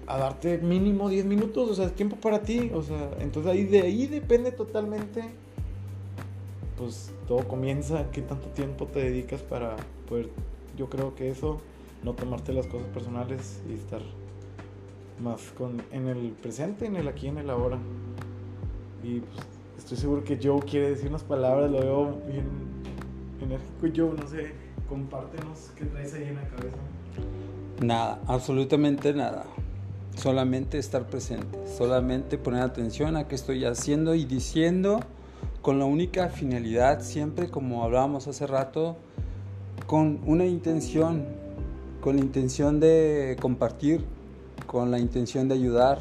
a 0.10 0.18
darte 0.18 0.58
mínimo 0.58 1.08
10 1.08 1.25
minutos, 1.25 1.70
o 1.70 1.75
sea, 1.75 1.89
tiempo 1.89 2.16
para 2.16 2.42
ti, 2.42 2.72
o 2.74 2.82
sea, 2.82 3.12
entonces 3.20 3.51
ahí 3.51 3.63
de 3.63 3.82
ahí 3.82 4.08
depende 4.08 4.51
totalmente, 4.51 5.24
pues 6.78 7.13
todo 7.28 7.48
comienza, 7.48 8.10
qué 8.12 8.24
tanto 8.24 8.48
tiempo 8.48 8.88
te 8.88 9.01
dedicas 9.01 9.44
para 9.44 9.75
poder, 10.08 10.30
yo 10.75 10.89
creo 10.89 11.13
que 11.13 11.30
eso, 11.30 11.62
no 12.04 12.13
tomarte 12.13 12.54
las 12.54 12.66
cosas 12.66 12.88
personales 12.88 13.62
y 13.70 13.74
estar 13.74 14.01
más 15.22 15.51
con, 15.56 15.80
en 15.92 16.08
el 16.08 16.32
presente, 16.32 16.88
en 16.88 16.96
el 16.96 17.08
aquí, 17.08 17.28
en 17.28 17.38
el 17.38 17.50
ahora. 17.51 17.78
Y 19.04 19.20
pues, 19.20 19.46
estoy 19.78 19.98
seguro 19.98 20.24
que 20.24 20.39
Joe 20.42 20.60
quiere 20.62 20.89
decir 20.89 21.10
unas 21.10 21.24
palabras, 21.24 21.70
lo 21.70 21.82
veo 21.82 22.06
bien 22.25 22.48
enérgico. 23.42 23.88
Joe, 23.96 24.20
no 24.20 24.28
sé, 24.28 24.54
compártenos 24.88 25.72
qué 25.75 25.86
traes 25.86 26.16
ahí 26.16 26.24
en 26.24 26.36
la 26.36 26.48
cabeza. 26.48 26.78
Nada, 27.82 28.22
absolutamente 28.25 29.13
nada 29.13 29.46
solamente 30.16 30.78
estar 30.78 31.08
presente, 31.08 31.58
solamente 31.78 32.38
poner 32.38 32.62
atención 32.62 33.16
a 33.16 33.28
qué 33.28 33.36
estoy 33.36 33.66
haciendo 33.66 34.16
y 34.16 34.25
diciendo 34.25 35.00
con 35.62 35.80
la 35.80 35.86
única 35.86 36.30
finalidad, 36.30 37.01
siempre 37.01 37.50
como 37.50 37.84
hablábamos 37.84 38.28
hace 38.28 38.48
rato, 38.48 38.98
con 39.88 40.20
una 40.25 40.46
intención, 40.46 41.25
con 42.01 42.16
la 42.16 42.22
intención 42.22 42.80
de 42.80 43.38
compartir, 43.42 44.06
con 44.68 44.92
la 44.92 45.00
intención 45.00 45.48
de 45.48 45.56
ayudar, 45.56 46.00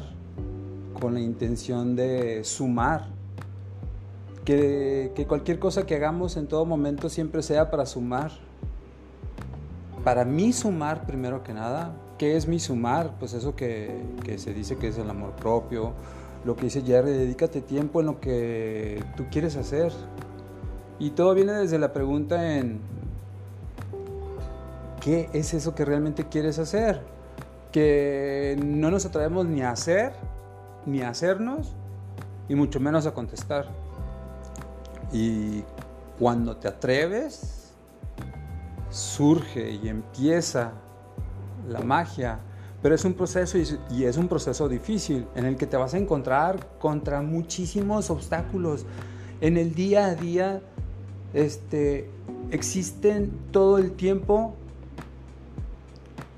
con 0.99 1.13
la 1.13 1.19
intención 1.19 1.95
de 1.95 2.43
sumar. 2.43 3.07
Que, 4.45 5.11
que 5.15 5.27
cualquier 5.27 5.59
cosa 5.59 5.85
que 5.85 5.95
hagamos 5.95 6.35
en 6.37 6.47
todo 6.47 6.65
momento 6.65 7.09
siempre 7.09 7.43
sea 7.43 7.69
para 7.69 7.85
sumar. 7.85 8.31
Para 10.03 10.25
mí 10.25 10.53
sumar 10.53 11.05
primero 11.05 11.43
que 11.43 11.53
nada, 11.53 11.93
¿Qué 12.19 12.35
es 12.35 12.49
mi 12.49 12.59
sumar? 12.59 13.15
Pues 13.17 13.33
eso 13.33 13.55
que, 13.55 14.03
se 14.37 14.53
dice 14.53 14.75
que 14.75 14.89
es 14.89 14.97
el 14.97 15.09
amor 15.09 15.31
propio. 15.37 15.93
Lo 16.43 16.57
que 16.57 16.63
dice 16.63 16.81
Jerry, 16.81 17.11
dedícate 17.11 17.61
tiempo 17.61 18.01
en 18.01 18.07
lo 18.07 18.19
que 18.19 19.01
tú 19.15 19.27
quieres 19.31 19.55
hacer. 19.55 19.93
Y 20.99 21.11
todo 21.11 21.33
viene 21.33 21.53
desde 21.53 21.79
la 21.79 21.93
pregunta 21.93 22.57
en 22.57 22.81
¿qué 24.99 25.29
es 25.31 25.53
eso 25.53 25.73
que 25.75 25.85
realmente 25.85 26.27
quieres 26.27 26.59
hacer? 26.59 27.01
Que 27.71 28.59
no 28.61 28.91
nos 28.91 29.05
atrevemos 29.05 29.45
ni 29.45 29.61
a 29.61 29.71
hacer, 29.71 30.11
ni 30.85 31.01
a 31.01 31.09
hacernos, 31.11 31.73
y 32.49 32.55
mucho 32.55 32.81
menos 32.81 33.05
a 33.05 33.13
contestar. 33.13 33.69
Y 35.13 35.63
cuando 36.19 36.57
te 36.57 36.67
atreves, 36.67 37.71
surge 38.89 39.71
y 39.71 39.87
empieza 39.87 40.73
la 41.67 41.81
magia, 41.81 42.39
pero 42.81 42.95
es 42.95 43.03
un 43.05 43.13
proceso 43.13 43.57
y, 43.57 44.03
es 44.03 44.17
un 44.17 44.27
proceso 44.27 44.69
difícil 44.69 45.27
en 45.35 45.45
el 45.45 45.57
que 45.57 45.67
te 45.67 45.77
vas 45.77 45.93
a 45.93 45.97
encontrar 45.97 46.67
contra 46.79 47.21
muchísimos 47.21 48.09
obstáculos. 48.09 48.85
En 49.41 49.57
el 49.57 49.73
día 49.73 50.05
a 50.05 50.15
día 50.15 50.61
este, 51.33 52.09
existen 52.51 53.31
todo 53.51 53.77
el 53.77 53.91
tiempo 53.91 54.55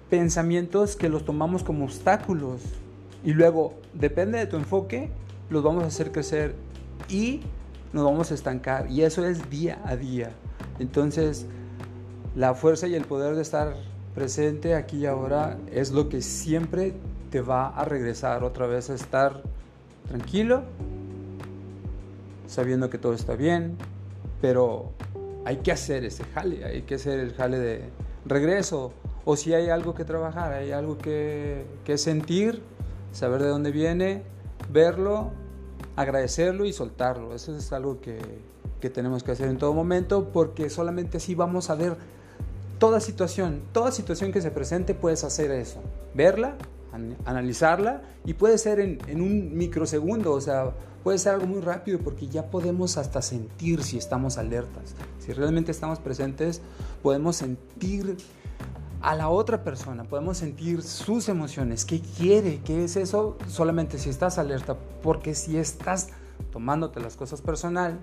pensamientos 0.09 0.95
que 0.95 1.09
los 1.09 1.23
tomamos 1.23 1.63
como 1.63 1.85
obstáculos 1.85 2.61
y 3.23 3.33
luego, 3.33 3.75
depende 3.93 4.39
de 4.39 4.47
tu 4.47 4.57
enfoque, 4.57 5.11
los 5.49 5.63
vamos 5.63 5.83
a 5.83 5.87
hacer 5.87 6.11
crecer 6.11 6.55
y 7.07 7.41
nos 7.93 8.03
vamos 8.03 8.31
a 8.31 8.33
estancar 8.33 8.89
y 8.89 9.03
eso 9.03 9.25
es 9.25 9.49
día 9.49 9.79
a 9.85 9.95
día. 9.95 10.31
Entonces, 10.79 11.45
la 12.35 12.55
fuerza 12.55 12.87
y 12.87 12.95
el 12.95 13.05
poder 13.05 13.35
de 13.35 13.41
estar 13.41 13.75
presente 14.13 14.75
aquí 14.75 14.99
y 14.99 15.05
ahora 15.05 15.57
es 15.71 15.91
lo 15.91 16.09
que 16.09 16.21
siempre 16.21 16.93
te 17.29 17.41
va 17.41 17.69
a 17.69 17.85
regresar 17.85 18.43
otra 18.43 18.67
vez 18.67 18.89
a 18.89 18.95
estar 18.95 19.41
tranquilo, 20.07 20.63
sabiendo 22.47 22.89
que 22.89 22.97
todo 22.97 23.13
está 23.13 23.35
bien, 23.35 23.77
pero 24.41 24.91
hay 25.45 25.57
que 25.57 25.71
hacer 25.71 26.03
ese 26.03 26.23
jale, 26.25 26.65
hay 26.65 26.81
que 26.83 26.95
hacer 26.95 27.19
el 27.19 27.33
jale 27.33 27.59
de 27.59 27.89
regreso 28.25 28.91
o 29.23 29.35
si 29.35 29.53
hay 29.53 29.69
algo 29.69 29.95
que 29.95 30.03
trabajar, 30.03 30.51
hay 30.51 30.71
algo 30.71 30.97
que, 30.97 31.65
que 31.85 31.97
sentir, 31.97 32.61
saber 33.11 33.41
de 33.41 33.49
dónde 33.49 33.71
viene, 33.71 34.23
verlo, 34.71 35.31
agradecerlo 35.95 36.65
y 36.65 36.73
soltarlo. 36.73 37.33
Eso 37.35 37.55
es 37.55 37.71
algo 37.71 38.01
que, 38.01 38.19
que 38.79 38.89
tenemos 38.89 39.23
que 39.23 39.31
hacer 39.31 39.47
en 39.47 39.57
todo 39.57 39.73
momento 39.73 40.29
porque 40.33 40.69
solamente 40.69 41.17
así 41.17 41.35
vamos 41.35 41.69
a 41.69 41.75
ver 41.75 41.95
toda 42.81 42.99
situación, 42.99 43.61
toda 43.73 43.91
situación 43.91 44.31
que 44.31 44.41
se 44.41 44.49
presente 44.49 44.95
puedes 44.95 45.23
hacer 45.23 45.51
eso, 45.51 45.83
verla, 46.15 46.57
analizarla 47.25 48.01
y 48.25 48.33
puede 48.33 48.57
ser 48.57 48.79
en, 48.79 49.21
un 49.21 49.55
microsegundo, 49.55 50.33
o 50.33 50.41
sea, 50.41 50.71
puede 51.03 51.19
ser 51.19 51.35
algo 51.35 51.45
muy 51.45 51.61
rápido 51.61 51.99
porque 51.99 52.27
ya 52.27 52.49
podemos 52.49 52.97
hasta 52.97 53.21
sentir 53.21 53.83
si 53.83 53.99
estamos 53.99 54.39
alertas, 54.39 54.95
si 55.19 55.31
realmente 55.31 55.71
estamos 55.71 55.99
presentes, 55.99 56.63
podemos 57.03 57.35
sentir 57.35 58.17
a 59.03 59.13
la 59.13 59.29
otra 59.29 59.63
persona, 59.63 60.03
podemos 60.05 60.39
sentir 60.39 60.81
sus 60.81 61.29
emociones, 61.29 61.85
qué 61.85 62.01
quiere, 62.01 62.61
qué 62.65 62.83
es 62.83 62.95
eso, 62.95 63.37
solamente 63.47 63.99
si 63.99 64.09
estás 64.09 64.39
alerta, 64.39 64.75
porque 65.03 65.35
si 65.35 65.55
estás 65.55 66.07
tomándote 66.51 66.99
las 66.99 67.15
cosas 67.15 67.43
personal, 67.43 67.99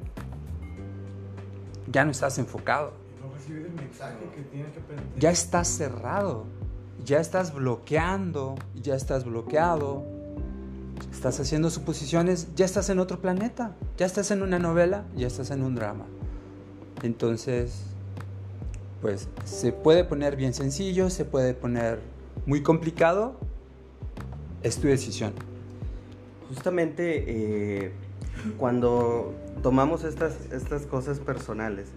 ya 1.91 2.05
no 2.05 2.13
estás 2.13 2.39
enfocado. 2.39 3.08
Ya 5.19 5.31
estás 5.31 5.69
cerrado, 5.69 6.47
ya 7.05 7.21
estás 7.21 7.55
bloqueando, 7.55 8.55
ya 8.75 8.95
estás 8.95 9.25
bloqueado, 9.25 10.05
estás 11.13 11.41
haciendo 11.41 11.71
suposiciones, 11.71 12.55
ya 12.55 12.65
estás 12.65 12.91
en 12.91 12.99
otro 12.99 13.21
planeta, 13.21 13.75
ya 13.97 14.07
estás 14.07 14.31
en 14.31 14.43
una 14.43 14.59
novela, 14.59 15.05
ya 15.17 15.27
estás 15.27 15.51
en 15.51 15.63
un 15.63 15.75
drama. 15.75 16.07
Entonces, 17.03 17.85
pues 19.01 19.29
se 19.45 19.73
puede 19.73 20.05
poner 20.05 20.37
bien 20.37 20.55
sencillo, 20.55 21.11
se 21.11 21.25
puede 21.25 21.55
poner 21.55 22.01
muy 22.47 22.63
complicado, 22.63 23.37
es 24.63 24.79
tu 24.79 24.89
decisión. 24.89 25.33
Justamente 26.49 27.25
eh, 27.27 27.93
cuando 28.57 29.35
tomamos 29.63 30.05
estas, 30.05 30.35
estas 30.53 30.87
cosas 30.87 31.19
personales, 31.19 31.89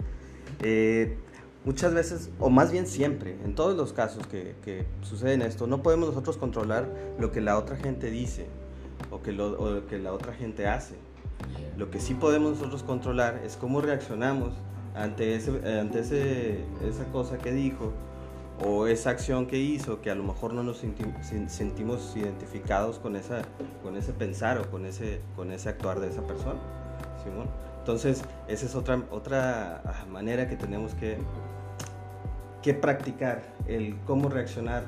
eh, 0.61 1.17
muchas 1.65 1.93
veces, 1.93 2.29
o 2.39 2.49
más 2.49 2.71
bien 2.71 2.87
siempre, 2.87 3.37
en 3.43 3.55
todos 3.55 3.75
los 3.75 3.93
casos 3.93 4.25
que, 4.27 4.85
suceden 5.01 5.41
esto, 5.41 5.67
no 5.67 5.81
podemos 5.81 6.09
nosotros 6.09 6.37
controlar 6.37 6.89
lo 7.19 7.31
que 7.31 7.41
la 7.41 7.57
otra 7.57 7.75
gente 7.75 8.09
dice 8.09 8.47
o 9.09 9.21
que, 9.21 9.31
lo, 9.31 9.51
o 9.51 9.87
que 9.87 9.97
la 9.99 10.13
otra 10.13 10.33
gente 10.33 10.67
hace. 10.67 10.95
Lo 11.77 11.89
que 11.89 11.99
sí 11.99 12.13
podemos 12.13 12.51
nosotros 12.51 12.83
controlar 12.83 13.41
es 13.43 13.57
cómo 13.57 13.81
reaccionamos 13.81 14.53
ante, 14.95 15.35
ese, 15.35 15.79
ante 15.79 15.99
ese, 15.99 16.59
esa 16.87 17.05
cosa 17.11 17.37
que 17.37 17.51
dijo 17.51 17.93
o 18.63 18.85
esa 18.85 19.09
acción 19.09 19.47
que 19.47 19.57
hizo 19.57 20.01
que 20.01 20.11
a 20.11 20.15
lo 20.15 20.23
mejor 20.23 20.53
no 20.53 20.63
nos 20.63 20.77
sentimos 21.47 22.15
identificados 22.15 22.99
con, 22.99 23.15
esa, 23.15 23.41
con 23.81 23.97
ese 23.97 24.13
pensar 24.13 24.59
o 24.59 24.69
con 24.69 24.85
ese, 24.85 25.21
con 25.35 25.51
ese 25.51 25.69
actuar 25.69 25.99
de 25.99 26.09
esa 26.09 26.21
persona. 26.21 26.59
Simón. 27.23 27.70
Entonces, 27.81 28.23
esa 28.47 28.65
es 28.67 28.75
otra, 28.75 29.01
otra 29.09 29.81
ah, 29.83 30.05
manera 30.07 30.47
que 30.47 30.55
tenemos 30.55 30.93
que, 30.93 31.17
que 32.61 32.75
practicar, 32.75 33.41
el 33.67 33.97
cómo 34.05 34.29
reaccionar 34.29 34.83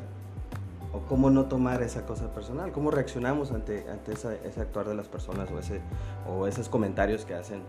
o 0.94 1.00
cómo 1.00 1.32
no 1.32 1.46
tomar 1.46 1.82
esa 1.82 2.06
cosa 2.06 2.32
personal, 2.36 2.72
cómo 2.72 2.92
reaccionamos 2.92 3.52
ante, 3.52 3.90
ante 3.90 4.14
ese 4.14 4.62
actuar 4.62 4.88
de 4.88 4.94
las 4.94 5.08
personas 5.08 5.50
o, 5.52 5.58
ese, 5.58 5.82
o 6.30 6.46
esos 6.46 6.70
comentarios 6.70 7.26
que 7.26 7.34
hacen 7.34 7.64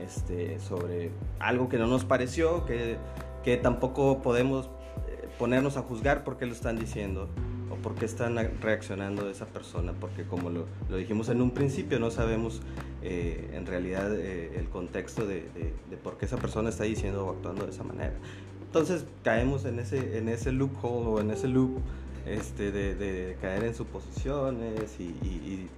este, 0.00 0.60
sobre 0.60 1.10
algo 1.40 1.68
que 1.68 1.76
no 1.76 1.88
nos 1.88 2.04
pareció, 2.04 2.64
que, 2.64 2.98
que 3.42 3.56
tampoco 3.56 4.22
podemos 4.22 4.66
eh, 5.08 5.28
ponernos 5.40 5.76
a 5.76 5.82
juzgar 5.82 6.22
por 6.22 6.36
qué 6.36 6.46
lo 6.46 6.52
están 6.52 6.78
diciendo 6.78 7.28
o 7.70 7.76
por 7.76 7.94
qué 7.94 8.04
están 8.04 8.36
reaccionando 8.60 9.24
de 9.24 9.32
esa 9.32 9.46
persona, 9.46 9.92
porque 9.98 10.24
como 10.24 10.50
lo, 10.50 10.66
lo 10.88 10.96
dijimos 10.96 11.28
en 11.28 11.42
un 11.42 11.50
principio, 11.50 11.98
no 11.98 12.10
sabemos 12.10 12.60
eh, 13.02 13.50
en 13.54 13.66
realidad 13.66 14.14
eh, 14.14 14.52
el 14.58 14.68
contexto 14.68 15.26
de, 15.26 15.48
de, 15.90 15.96
por 15.96 16.18
qué 16.18 16.26
esa 16.26 16.36
persona 16.36 16.68
está 16.68 16.84
diciendo 16.84 17.26
o 17.26 17.30
actuando 17.30 17.64
de 17.64 17.70
esa 17.70 17.84
manera. 17.84 18.14
Entonces 18.62 19.06
caemos 19.22 19.64
en 19.64 19.78
ese, 19.78 20.18
en 20.18 20.28
ese 20.28 20.52
loophole 20.52 21.06
o 21.06 21.20
en 21.20 21.30
ese 21.30 21.48
loop 21.48 21.80
este, 22.26 22.70
de, 22.72 22.94
de 22.94 23.36
caer 23.40 23.64
en 23.64 23.74
suposiciones 23.74 24.96
y, 24.98 25.04
y, 25.04 25.68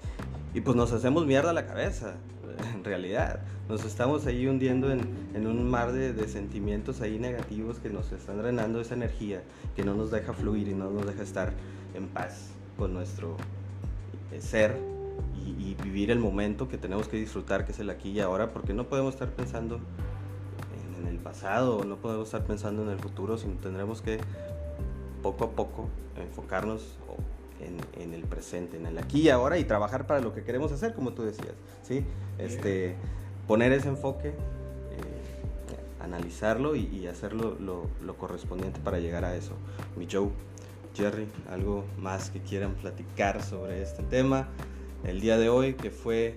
y, 0.55 0.61
pues 0.61 0.77
nos 0.77 0.93
hacemos 0.93 1.27
mierda 1.27 1.53
la 1.53 1.67
cabeza, 1.67 2.17
en 2.75 2.83
realidad. 2.83 3.41
Nos 3.69 3.85
estamos 3.85 4.27
ahí 4.27 4.47
hundiendo 4.49 4.91
en, 4.91 5.01
en 5.35 5.47
un 5.47 5.71
mar 5.71 5.93
de, 5.93 6.13
de, 6.13 6.27
sentimientos 6.27 7.01
ahí 7.01 7.19
negativos 7.21 7.79
que 7.79 7.91
nos 7.91 8.11
están 8.11 8.39
drenando 8.39 8.81
esa 8.81 8.95
energía, 8.95 9.43
que 9.77 9.85
no 9.85 9.95
nos 9.95 10.11
deja 10.11 10.33
fluir 10.33 10.67
y 10.67 10.75
no 10.75 10.91
nos 10.91 11.07
deja 11.07 11.23
estar 11.23 11.53
en 11.95 12.09
paz 12.09 12.51
con 12.77 12.95
nuestro 12.95 13.37
eh, 14.33 14.41
ser 14.41 14.77
y, 15.45 15.51
y, 15.51 15.77
vivir 15.83 16.11
el 16.11 16.19
momento 16.19 16.69
que 16.69 16.79
tenemos 16.79 17.09
que 17.09 17.17
disfrutar, 17.17 17.65
que 17.65 17.73
es 17.73 17.79
el 17.81 17.91
aquí 17.91 18.11
y 18.11 18.21
ahora, 18.21 18.53
porque 18.53 18.73
no 18.73 18.85
podemos 18.85 19.15
estar 19.15 19.31
pensando 19.31 19.81
en, 20.97 21.03
en 21.03 21.07
el 21.07 21.19
pasado, 21.19 21.85
no 21.85 21.97
podemos 21.97 22.29
estar 22.29 22.45
pensando 22.45 22.83
en 22.83 22.89
el 22.89 22.99
futuro, 22.99 23.37
sino 23.37 23.55
tendremos 23.55 24.03
que 24.03 24.19
poco 25.23 25.45
a 25.45 25.51
poco 25.51 25.89
enfocarnos 26.17 26.97
en, 27.61 28.03
en, 28.03 28.15
el 28.15 28.23
presente, 28.23 28.77
en 28.77 28.87
el 28.87 28.99
aquí 28.99 29.23
y 29.23 29.31
ahora 29.31 29.59
y 29.59 29.65
trabajar 29.65 30.07
para 30.07 30.21
lo 30.21 30.35
que 30.35 30.43
queremos 30.43 30.73
hacer, 30.73 30.95
como 30.95 31.13
tú 31.13 31.23
decías, 31.23 31.55
¿sí? 31.83 32.05
Este, 32.39 32.97
poner 33.47 33.73
ese 33.73 33.89
enfoque, 33.89 34.29
eh, 34.29 34.35
analizarlo 36.01 36.75
y, 36.75 36.87
y 36.87 37.07
hacerlo 37.07 37.57
lo, 37.61 37.87
lo, 38.05 38.17
correspondiente 38.17 38.81
para 38.81 38.99
llegar 38.99 39.25
a 39.25 39.37
eso. 39.37 39.53
Mi 39.97 40.09
Joe, 40.11 40.31
Jerry, 40.95 41.27
algo 41.51 41.85
más 41.99 42.31
que 42.31 42.41
quieran 42.41 42.75
platicar 42.75 43.43
sobre 43.43 43.83
este 43.83 44.03
tema 44.03 44.49
el 45.05 45.21
día 45.21 45.39
de 45.39 45.49
hoy, 45.49 45.75
que 45.75 45.91
fue 45.91 46.37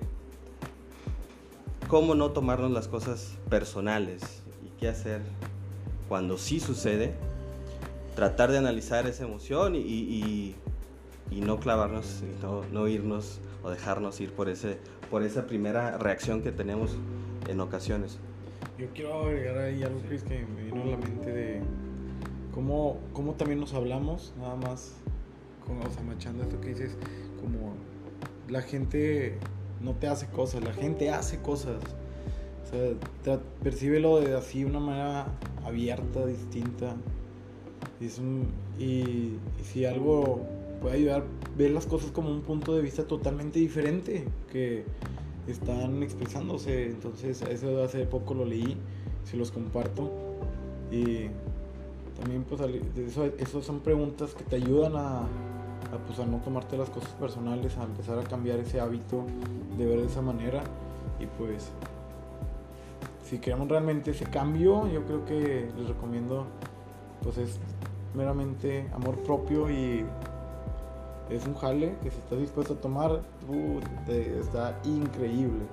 cómo 1.88 2.16
no 2.16 2.32
tomarnos 2.32 2.72
las 2.72 2.88
cosas 2.88 3.38
personales 3.50 4.44
y 4.66 4.70
qué 4.80 4.88
hacer 4.88 5.22
cuando 6.08 6.38
sí 6.38 6.60
sucede 6.60 7.13
tratar 8.16 8.52
de 8.52 8.58
analizar 8.58 9.08
esa 9.08 9.24
emoción 9.24 9.76
y, 9.76 9.80
y, 9.80 11.42
no 11.42 11.60
clavarnos, 11.60 12.22
y 12.22 12.44
no, 12.44 12.63
no, 12.72 12.88
irnos 12.88 13.39
o 13.63 13.72
dejarnos 13.72 14.22
ir 14.22 14.32
por, 14.32 14.50
ese, 14.50 14.78
por 15.10 15.24
esa 15.24 15.48
primera 15.48 15.98
reacción 15.98 16.42
que 16.42 16.52
tenemos 16.52 16.96
en 17.50 17.60
ocasiones. 17.60 18.20
Yo 18.78 18.88
quiero 18.94 19.24
agregar 19.24 19.58
ahí 19.58 19.84
algo 19.84 20.00
Chris, 20.08 20.24
que 20.24 20.46
me 20.46 20.63
vino 20.63 20.84
a 20.84 20.86
la 20.86 20.98
mente 20.98 21.32
de 21.32 21.62
cómo, 22.54 22.98
cómo 23.13 23.34
también 23.34 23.60
nos 23.60 23.74
hablamos, 23.74 24.34
nada 24.39 24.56
más, 24.56 24.94
como, 25.66 25.82
o 25.82 25.89
sea, 25.92 26.04
machando 26.04 26.44
esto 26.44 26.60
que 26.62 26.70
dices, 26.70 26.96
como 27.42 27.74
la 28.50 28.62
gente 28.62 29.38
no 29.82 29.94
te 29.96 30.08
hace 30.08 30.28
cosas, 30.28 30.63
la 30.63 30.74
gente 30.74 31.10
hace 31.10 31.39
cosas. 31.42 31.82
O 32.63 33.24
sea, 33.24 33.39
percíbelo 33.62 34.20
de 34.22 34.36
así, 34.36 34.63
una 34.63 34.80
manera 34.80 35.28
abierta, 35.66 36.26
distinta. 36.26 36.96
Y, 38.80 39.38
si 39.63 39.86
algo 39.86 40.42
puede 40.82 40.96
ayudar, 40.96 41.24
ver 41.58 41.72
las 41.72 41.86
cosas 41.86 42.12
como 42.12 42.30
un 42.30 42.42
punto 42.42 42.76
de 42.76 42.82
vista 42.82 43.06
totalmente 43.06 43.60
diferente 43.60 44.26
que 44.52 44.84
están 45.48 46.02
expresándose. 46.04 46.88
Entonces, 46.88 47.42
eso 47.44 47.84
hace 47.84 48.06
poco 48.06 48.34
lo 48.34 48.46
leí, 48.46 48.78
se 49.24 49.38
los 49.38 49.52
comparto. 49.52 50.12
Y 50.92 51.28
también, 52.19 52.43
pues, 52.43 52.62
eso, 52.97 53.26
eso 53.26 53.62
son 53.62 53.80
preguntas 53.80 54.34
que 54.34 54.43
te 54.43 54.56
ayudan 54.58 54.95
a, 54.95 55.28
pues, 56.08 56.19
a 56.19 56.26
no 56.26 56.38
tomarte 56.38 56.78
las 56.78 56.89
cosas 56.89 57.12
personales, 57.12 57.78
a 57.78 57.84
empezar 57.84 58.19
a 58.19 58.23
cambiar 58.23 58.60
ese 58.60 58.80
hábito 58.80 59.23
de 59.78 59.86
ver 59.86 59.99
de 60.02 60.08
esa 60.08 60.21
manera. 60.21 60.63
Y 61.19 61.26
pues, 61.26 61.69
si 63.23 63.39
queremos 63.39 63.67
realmente 63.67 64.12
ese 64.12 64.26
cambio, 64.26 64.88
yo 64.88 65.04
creo 65.06 65.26
que 65.26 65.69
les 65.78 65.88
recomiendo, 65.88 66.45
pues, 67.23 67.38
es 67.38 67.60
meramente 68.15 68.88
amor 68.93 69.17
propio 69.23 69.69
y 69.69 70.06
es 71.30 71.45
un 71.47 71.56
jale 71.56 71.95
que 72.04 72.12
si 72.12 72.17
estás 72.17 72.39
dispuesto 72.39 72.73
a 72.73 72.78
tomar, 72.78 73.12
uh, 73.12 73.80
te, 74.06 74.39
está 74.39 74.80
increíble. 74.84 75.65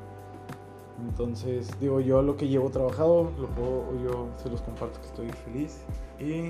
Entonces, 1.09 1.69
digo, 1.81 2.01
yo 2.01 2.23
lo 2.23 2.37
que 2.37 2.49
llevo 2.49 2.71
trabajado, 2.71 3.33
lo 3.39 3.49
puedo, 3.49 4.03
yo 4.03 4.29
se 4.43 4.49
los 4.51 4.61
comparto 4.63 5.01
que 5.01 5.07
estoy 5.07 5.31
feliz. 5.45 5.79
Y 6.19 6.49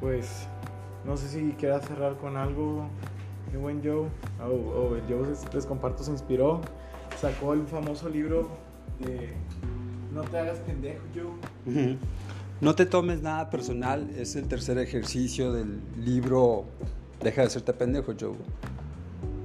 pues, 0.00 0.46
no 1.04 1.16
sé 1.16 1.28
si 1.28 1.52
quieras 1.52 1.86
cerrar 1.86 2.16
con 2.16 2.36
algo, 2.36 2.86
mi 3.52 3.58
buen 3.58 3.82
Joe. 3.82 4.08
Oh, 4.40 4.50
oh, 4.50 4.96
Joe, 5.08 5.34
les 5.52 5.66
comparto, 5.66 6.02
se 6.02 6.10
inspiró. 6.10 6.60
Sacó 7.20 7.52
el 7.54 7.66
famoso 7.66 8.08
libro 8.08 8.48
de 9.00 9.32
No 10.12 10.22
te 10.22 10.38
hagas 10.38 10.58
pendejo, 10.60 11.02
Joe. 11.14 11.96
No 12.60 12.74
te 12.74 12.86
tomes 12.86 13.22
nada 13.22 13.50
personal, 13.50 14.10
es 14.16 14.36
el 14.36 14.48
tercer 14.48 14.78
ejercicio 14.78 15.52
del 15.52 15.80
libro 16.04 16.64
Deja 17.24 17.42
de 17.42 17.50
serte 17.50 17.72
pendejo, 17.72 18.12
Joe. 18.20 18.36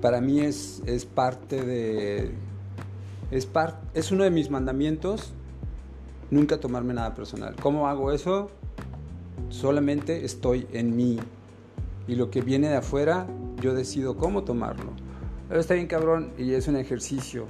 Para 0.02 0.20
mí 0.20 0.42
es, 0.42 0.82
es 0.86 1.06
parte 1.06 1.64
de... 1.64 2.32
Es, 3.32 4.12
uno 4.12 4.24
de 4.24 4.32
mis 4.32 4.50
mandamientos, 4.50 5.34
nunca 6.32 6.60
tomarme 6.60 6.96
nada 6.96 7.14
personal. 7.14 7.56
¿Cómo 7.62 7.88
hago 7.88 8.12
eso? 8.12 8.50
Solamente 9.50 10.26
estoy 10.26 10.68
en 10.74 10.96
mí. 10.96 11.20
Y 12.08 12.16
lo 12.16 12.32
que 12.32 12.42
viene 12.42 12.70
de 12.70 12.78
afuera, 12.78 13.28
yo 13.62 13.76
decido 13.76 14.18
cómo 14.18 14.44
tomarlo. 14.44 14.94
Pero 15.48 15.60
está 15.60 15.76
bien 15.76 15.86
cabrón 15.86 16.32
y 16.40 16.54
es 16.54 16.68
un 16.68 16.76
ejercicio. 16.76 17.46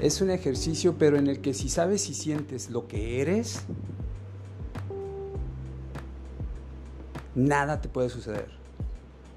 Es 0.00 0.20
un 0.20 0.30
ejercicio, 0.30 0.94
pero 0.96 1.18
en 1.18 1.26
el 1.26 1.40
que 1.40 1.52
si 1.52 1.68
sabes 1.68 2.08
y 2.08 2.14
sientes 2.14 2.70
lo 2.70 2.86
que 2.86 3.20
eres, 3.20 3.62
nada 7.34 7.80
te 7.80 7.88
puede 7.88 8.08
suceder. 8.08 8.50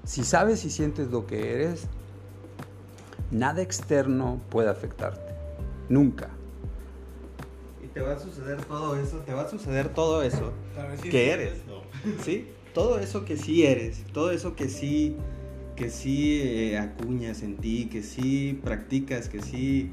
Si 0.04 0.22
sabes 0.22 0.64
y 0.64 0.70
sientes 0.70 1.10
lo 1.10 1.26
que 1.26 1.54
eres, 1.54 1.88
nada 3.32 3.62
externo 3.62 4.40
puede 4.48 4.68
afectarte. 4.68 5.29
Nunca. 5.90 6.30
Y 7.84 7.88
te 7.88 8.00
va 8.00 8.12
a 8.12 8.18
suceder 8.18 8.64
todo 8.64 8.96
eso, 8.96 9.18
te 9.18 9.34
va 9.34 9.42
a 9.42 9.50
suceder 9.50 9.92
todo 9.92 10.22
eso 10.22 10.52
que 11.02 11.30
eres. 11.30 11.58
¿Sí? 12.24 12.48
Todo 12.72 12.98
eso 13.00 13.26
que 13.26 13.36
sí 13.36 13.66
eres, 13.66 14.04
todo 14.12 14.30
eso 14.30 14.56
que 14.56 14.68
sí 14.68 15.16
que 15.74 15.90
sí 15.90 16.40
eh, 16.42 16.78
acuñas 16.78 17.42
en 17.42 17.56
ti, 17.56 17.88
que 17.90 18.02
sí 18.02 18.60
practicas, 18.62 19.28
que 19.28 19.40
sí 19.42 19.90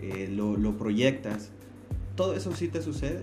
eh, 0.00 0.28
lo, 0.30 0.58
lo 0.58 0.76
proyectas, 0.76 1.50
todo 2.16 2.34
eso 2.34 2.52
sí 2.52 2.68
te 2.68 2.82
sucede. 2.82 3.22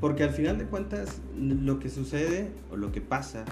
Porque 0.00 0.22
al 0.22 0.30
final 0.30 0.58
de 0.58 0.66
cuentas, 0.66 1.22
lo 1.36 1.80
que 1.80 1.88
sucede 1.88 2.50
o 2.70 2.76
lo 2.76 2.92
que 2.92 3.00
pasa 3.00 3.44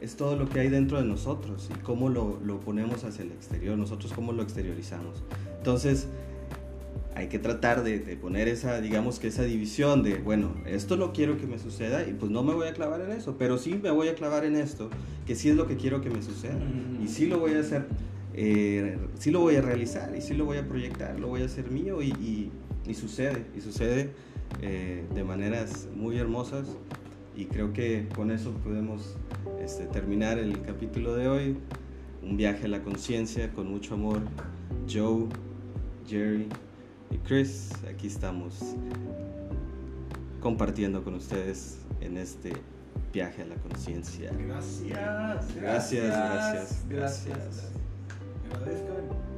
es 0.00 0.16
todo 0.16 0.36
lo 0.36 0.48
que 0.48 0.60
hay 0.60 0.68
dentro 0.68 0.98
de 0.98 1.04
nosotros 1.04 1.70
y 1.74 1.78
cómo 1.78 2.08
lo, 2.08 2.38
lo, 2.44 2.60
ponemos 2.60 3.02
hacia 3.04 3.24
el 3.24 3.32
exterior, 3.32 3.78
nosotros 3.78 4.12
cómo 4.12 4.32
lo 4.32 4.42
exteriorizamos. 4.42 5.22
Entonces, 5.56 6.08
hay 7.14 7.28
que 7.28 7.38
tratar 7.38 7.82
de, 7.82 7.98
de, 7.98 8.16
poner 8.16 8.48
esa, 8.48 8.80
digamos 8.80 9.18
que 9.18 9.28
esa 9.28 9.42
división 9.42 10.02
de, 10.02 10.16
bueno, 10.18 10.54
esto 10.66 10.96
no 10.96 11.12
quiero 11.12 11.36
que 11.36 11.46
me 11.46 11.58
suceda 11.58 12.06
y 12.08 12.12
pues 12.12 12.30
no 12.30 12.42
me 12.42 12.54
voy 12.54 12.68
a 12.68 12.72
clavar 12.72 13.00
en 13.02 13.12
eso, 13.12 13.36
pero 13.38 13.58
sí 13.58 13.78
me 13.82 13.90
voy 13.90 14.08
a 14.08 14.14
clavar 14.14 14.44
en 14.44 14.56
esto, 14.56 14.88
que 15.26 15.34
sí 15.34 15.50
es 15.50 15.56
lo 15.56 15.66
que 15.66 15.76
quiero 15.76 16.00
que 16.00 16.10
me 16.10 16.22
suceda 16.22 16.58
y 17.02 17.08
sí 17.08 17.26
lo 17.26 17.38
voy 17.38 17.54
a 17.54 17.60
hacer, 17.60 17.86
eh, 18.34 18.96
sí 19.18 19.30
lo 19.30 19.40
voy 19.40 19.56
a 19.56 19.60
realizar 19.60 20.14
y 20.16 20.20
sí 20.20 20.34
lo 20.34 20.44
voy 20.44 20.58
a 20.58 20.66
proyectar, 20.66 21.18
lo 21.20 21.28
voy 21.28 21.42
a 21.42 21.46
hacer 21.46 21.70
mío 21.70 22.00
y, 22.00 22.08
y, 22.08 22.50
y 22.86 22.94
sucede, 22.94 23.44
y 23.56 23.60
sucede 23.60 24.10
eh, 24.60 25.04
de 25.14 25.24
maneras 25.24 25.88
muy 25.94 26.18
hermosas 26.18 26.66
y 27.36 27.46
creo 27.46 27.72
que 27.72 28.08
con 28.14 28.30
eso 28.30 28.52
podemos 28.64 29.16
este, 29.62 29.84
terminar 29.86 30.38
el 30.38 30.60
capítulo 30.62 31.14
de 31.14 31.28
hoy. 31.28 31.56
Un 32.22 32.36
viaje 32.36 32.66
a 32.66 32.68
la 32.68 32.82
conciencia 32.82 33.52
con 33.52 33.68
mucho 33.68 33.94
amor. 33.94 34.20
Joe, 34.88 35.26
Jerry 36.06 36.48
y 37.12 37.18
Chris, 37.18 37.70
aquí 37.88 38.06
estamos 38.06 38.58
compartiendo 40.40 41.04
con 41.04 41.14
ustedes 41.14 41.78
en 42.00 42.16
este 42.16 42.52
viaje 43.12 43.42
a 43.42 43.46
la 43.46 43.56
conciencia. 43.56 44.32
Gracias. 44.32 44.88
Gracias, 45.54 45.56
gracias. 45.56 46.84
Gracias. 46.88 47.26
gracias. 47.26 47.72
Agradezcan. 48.52 49.31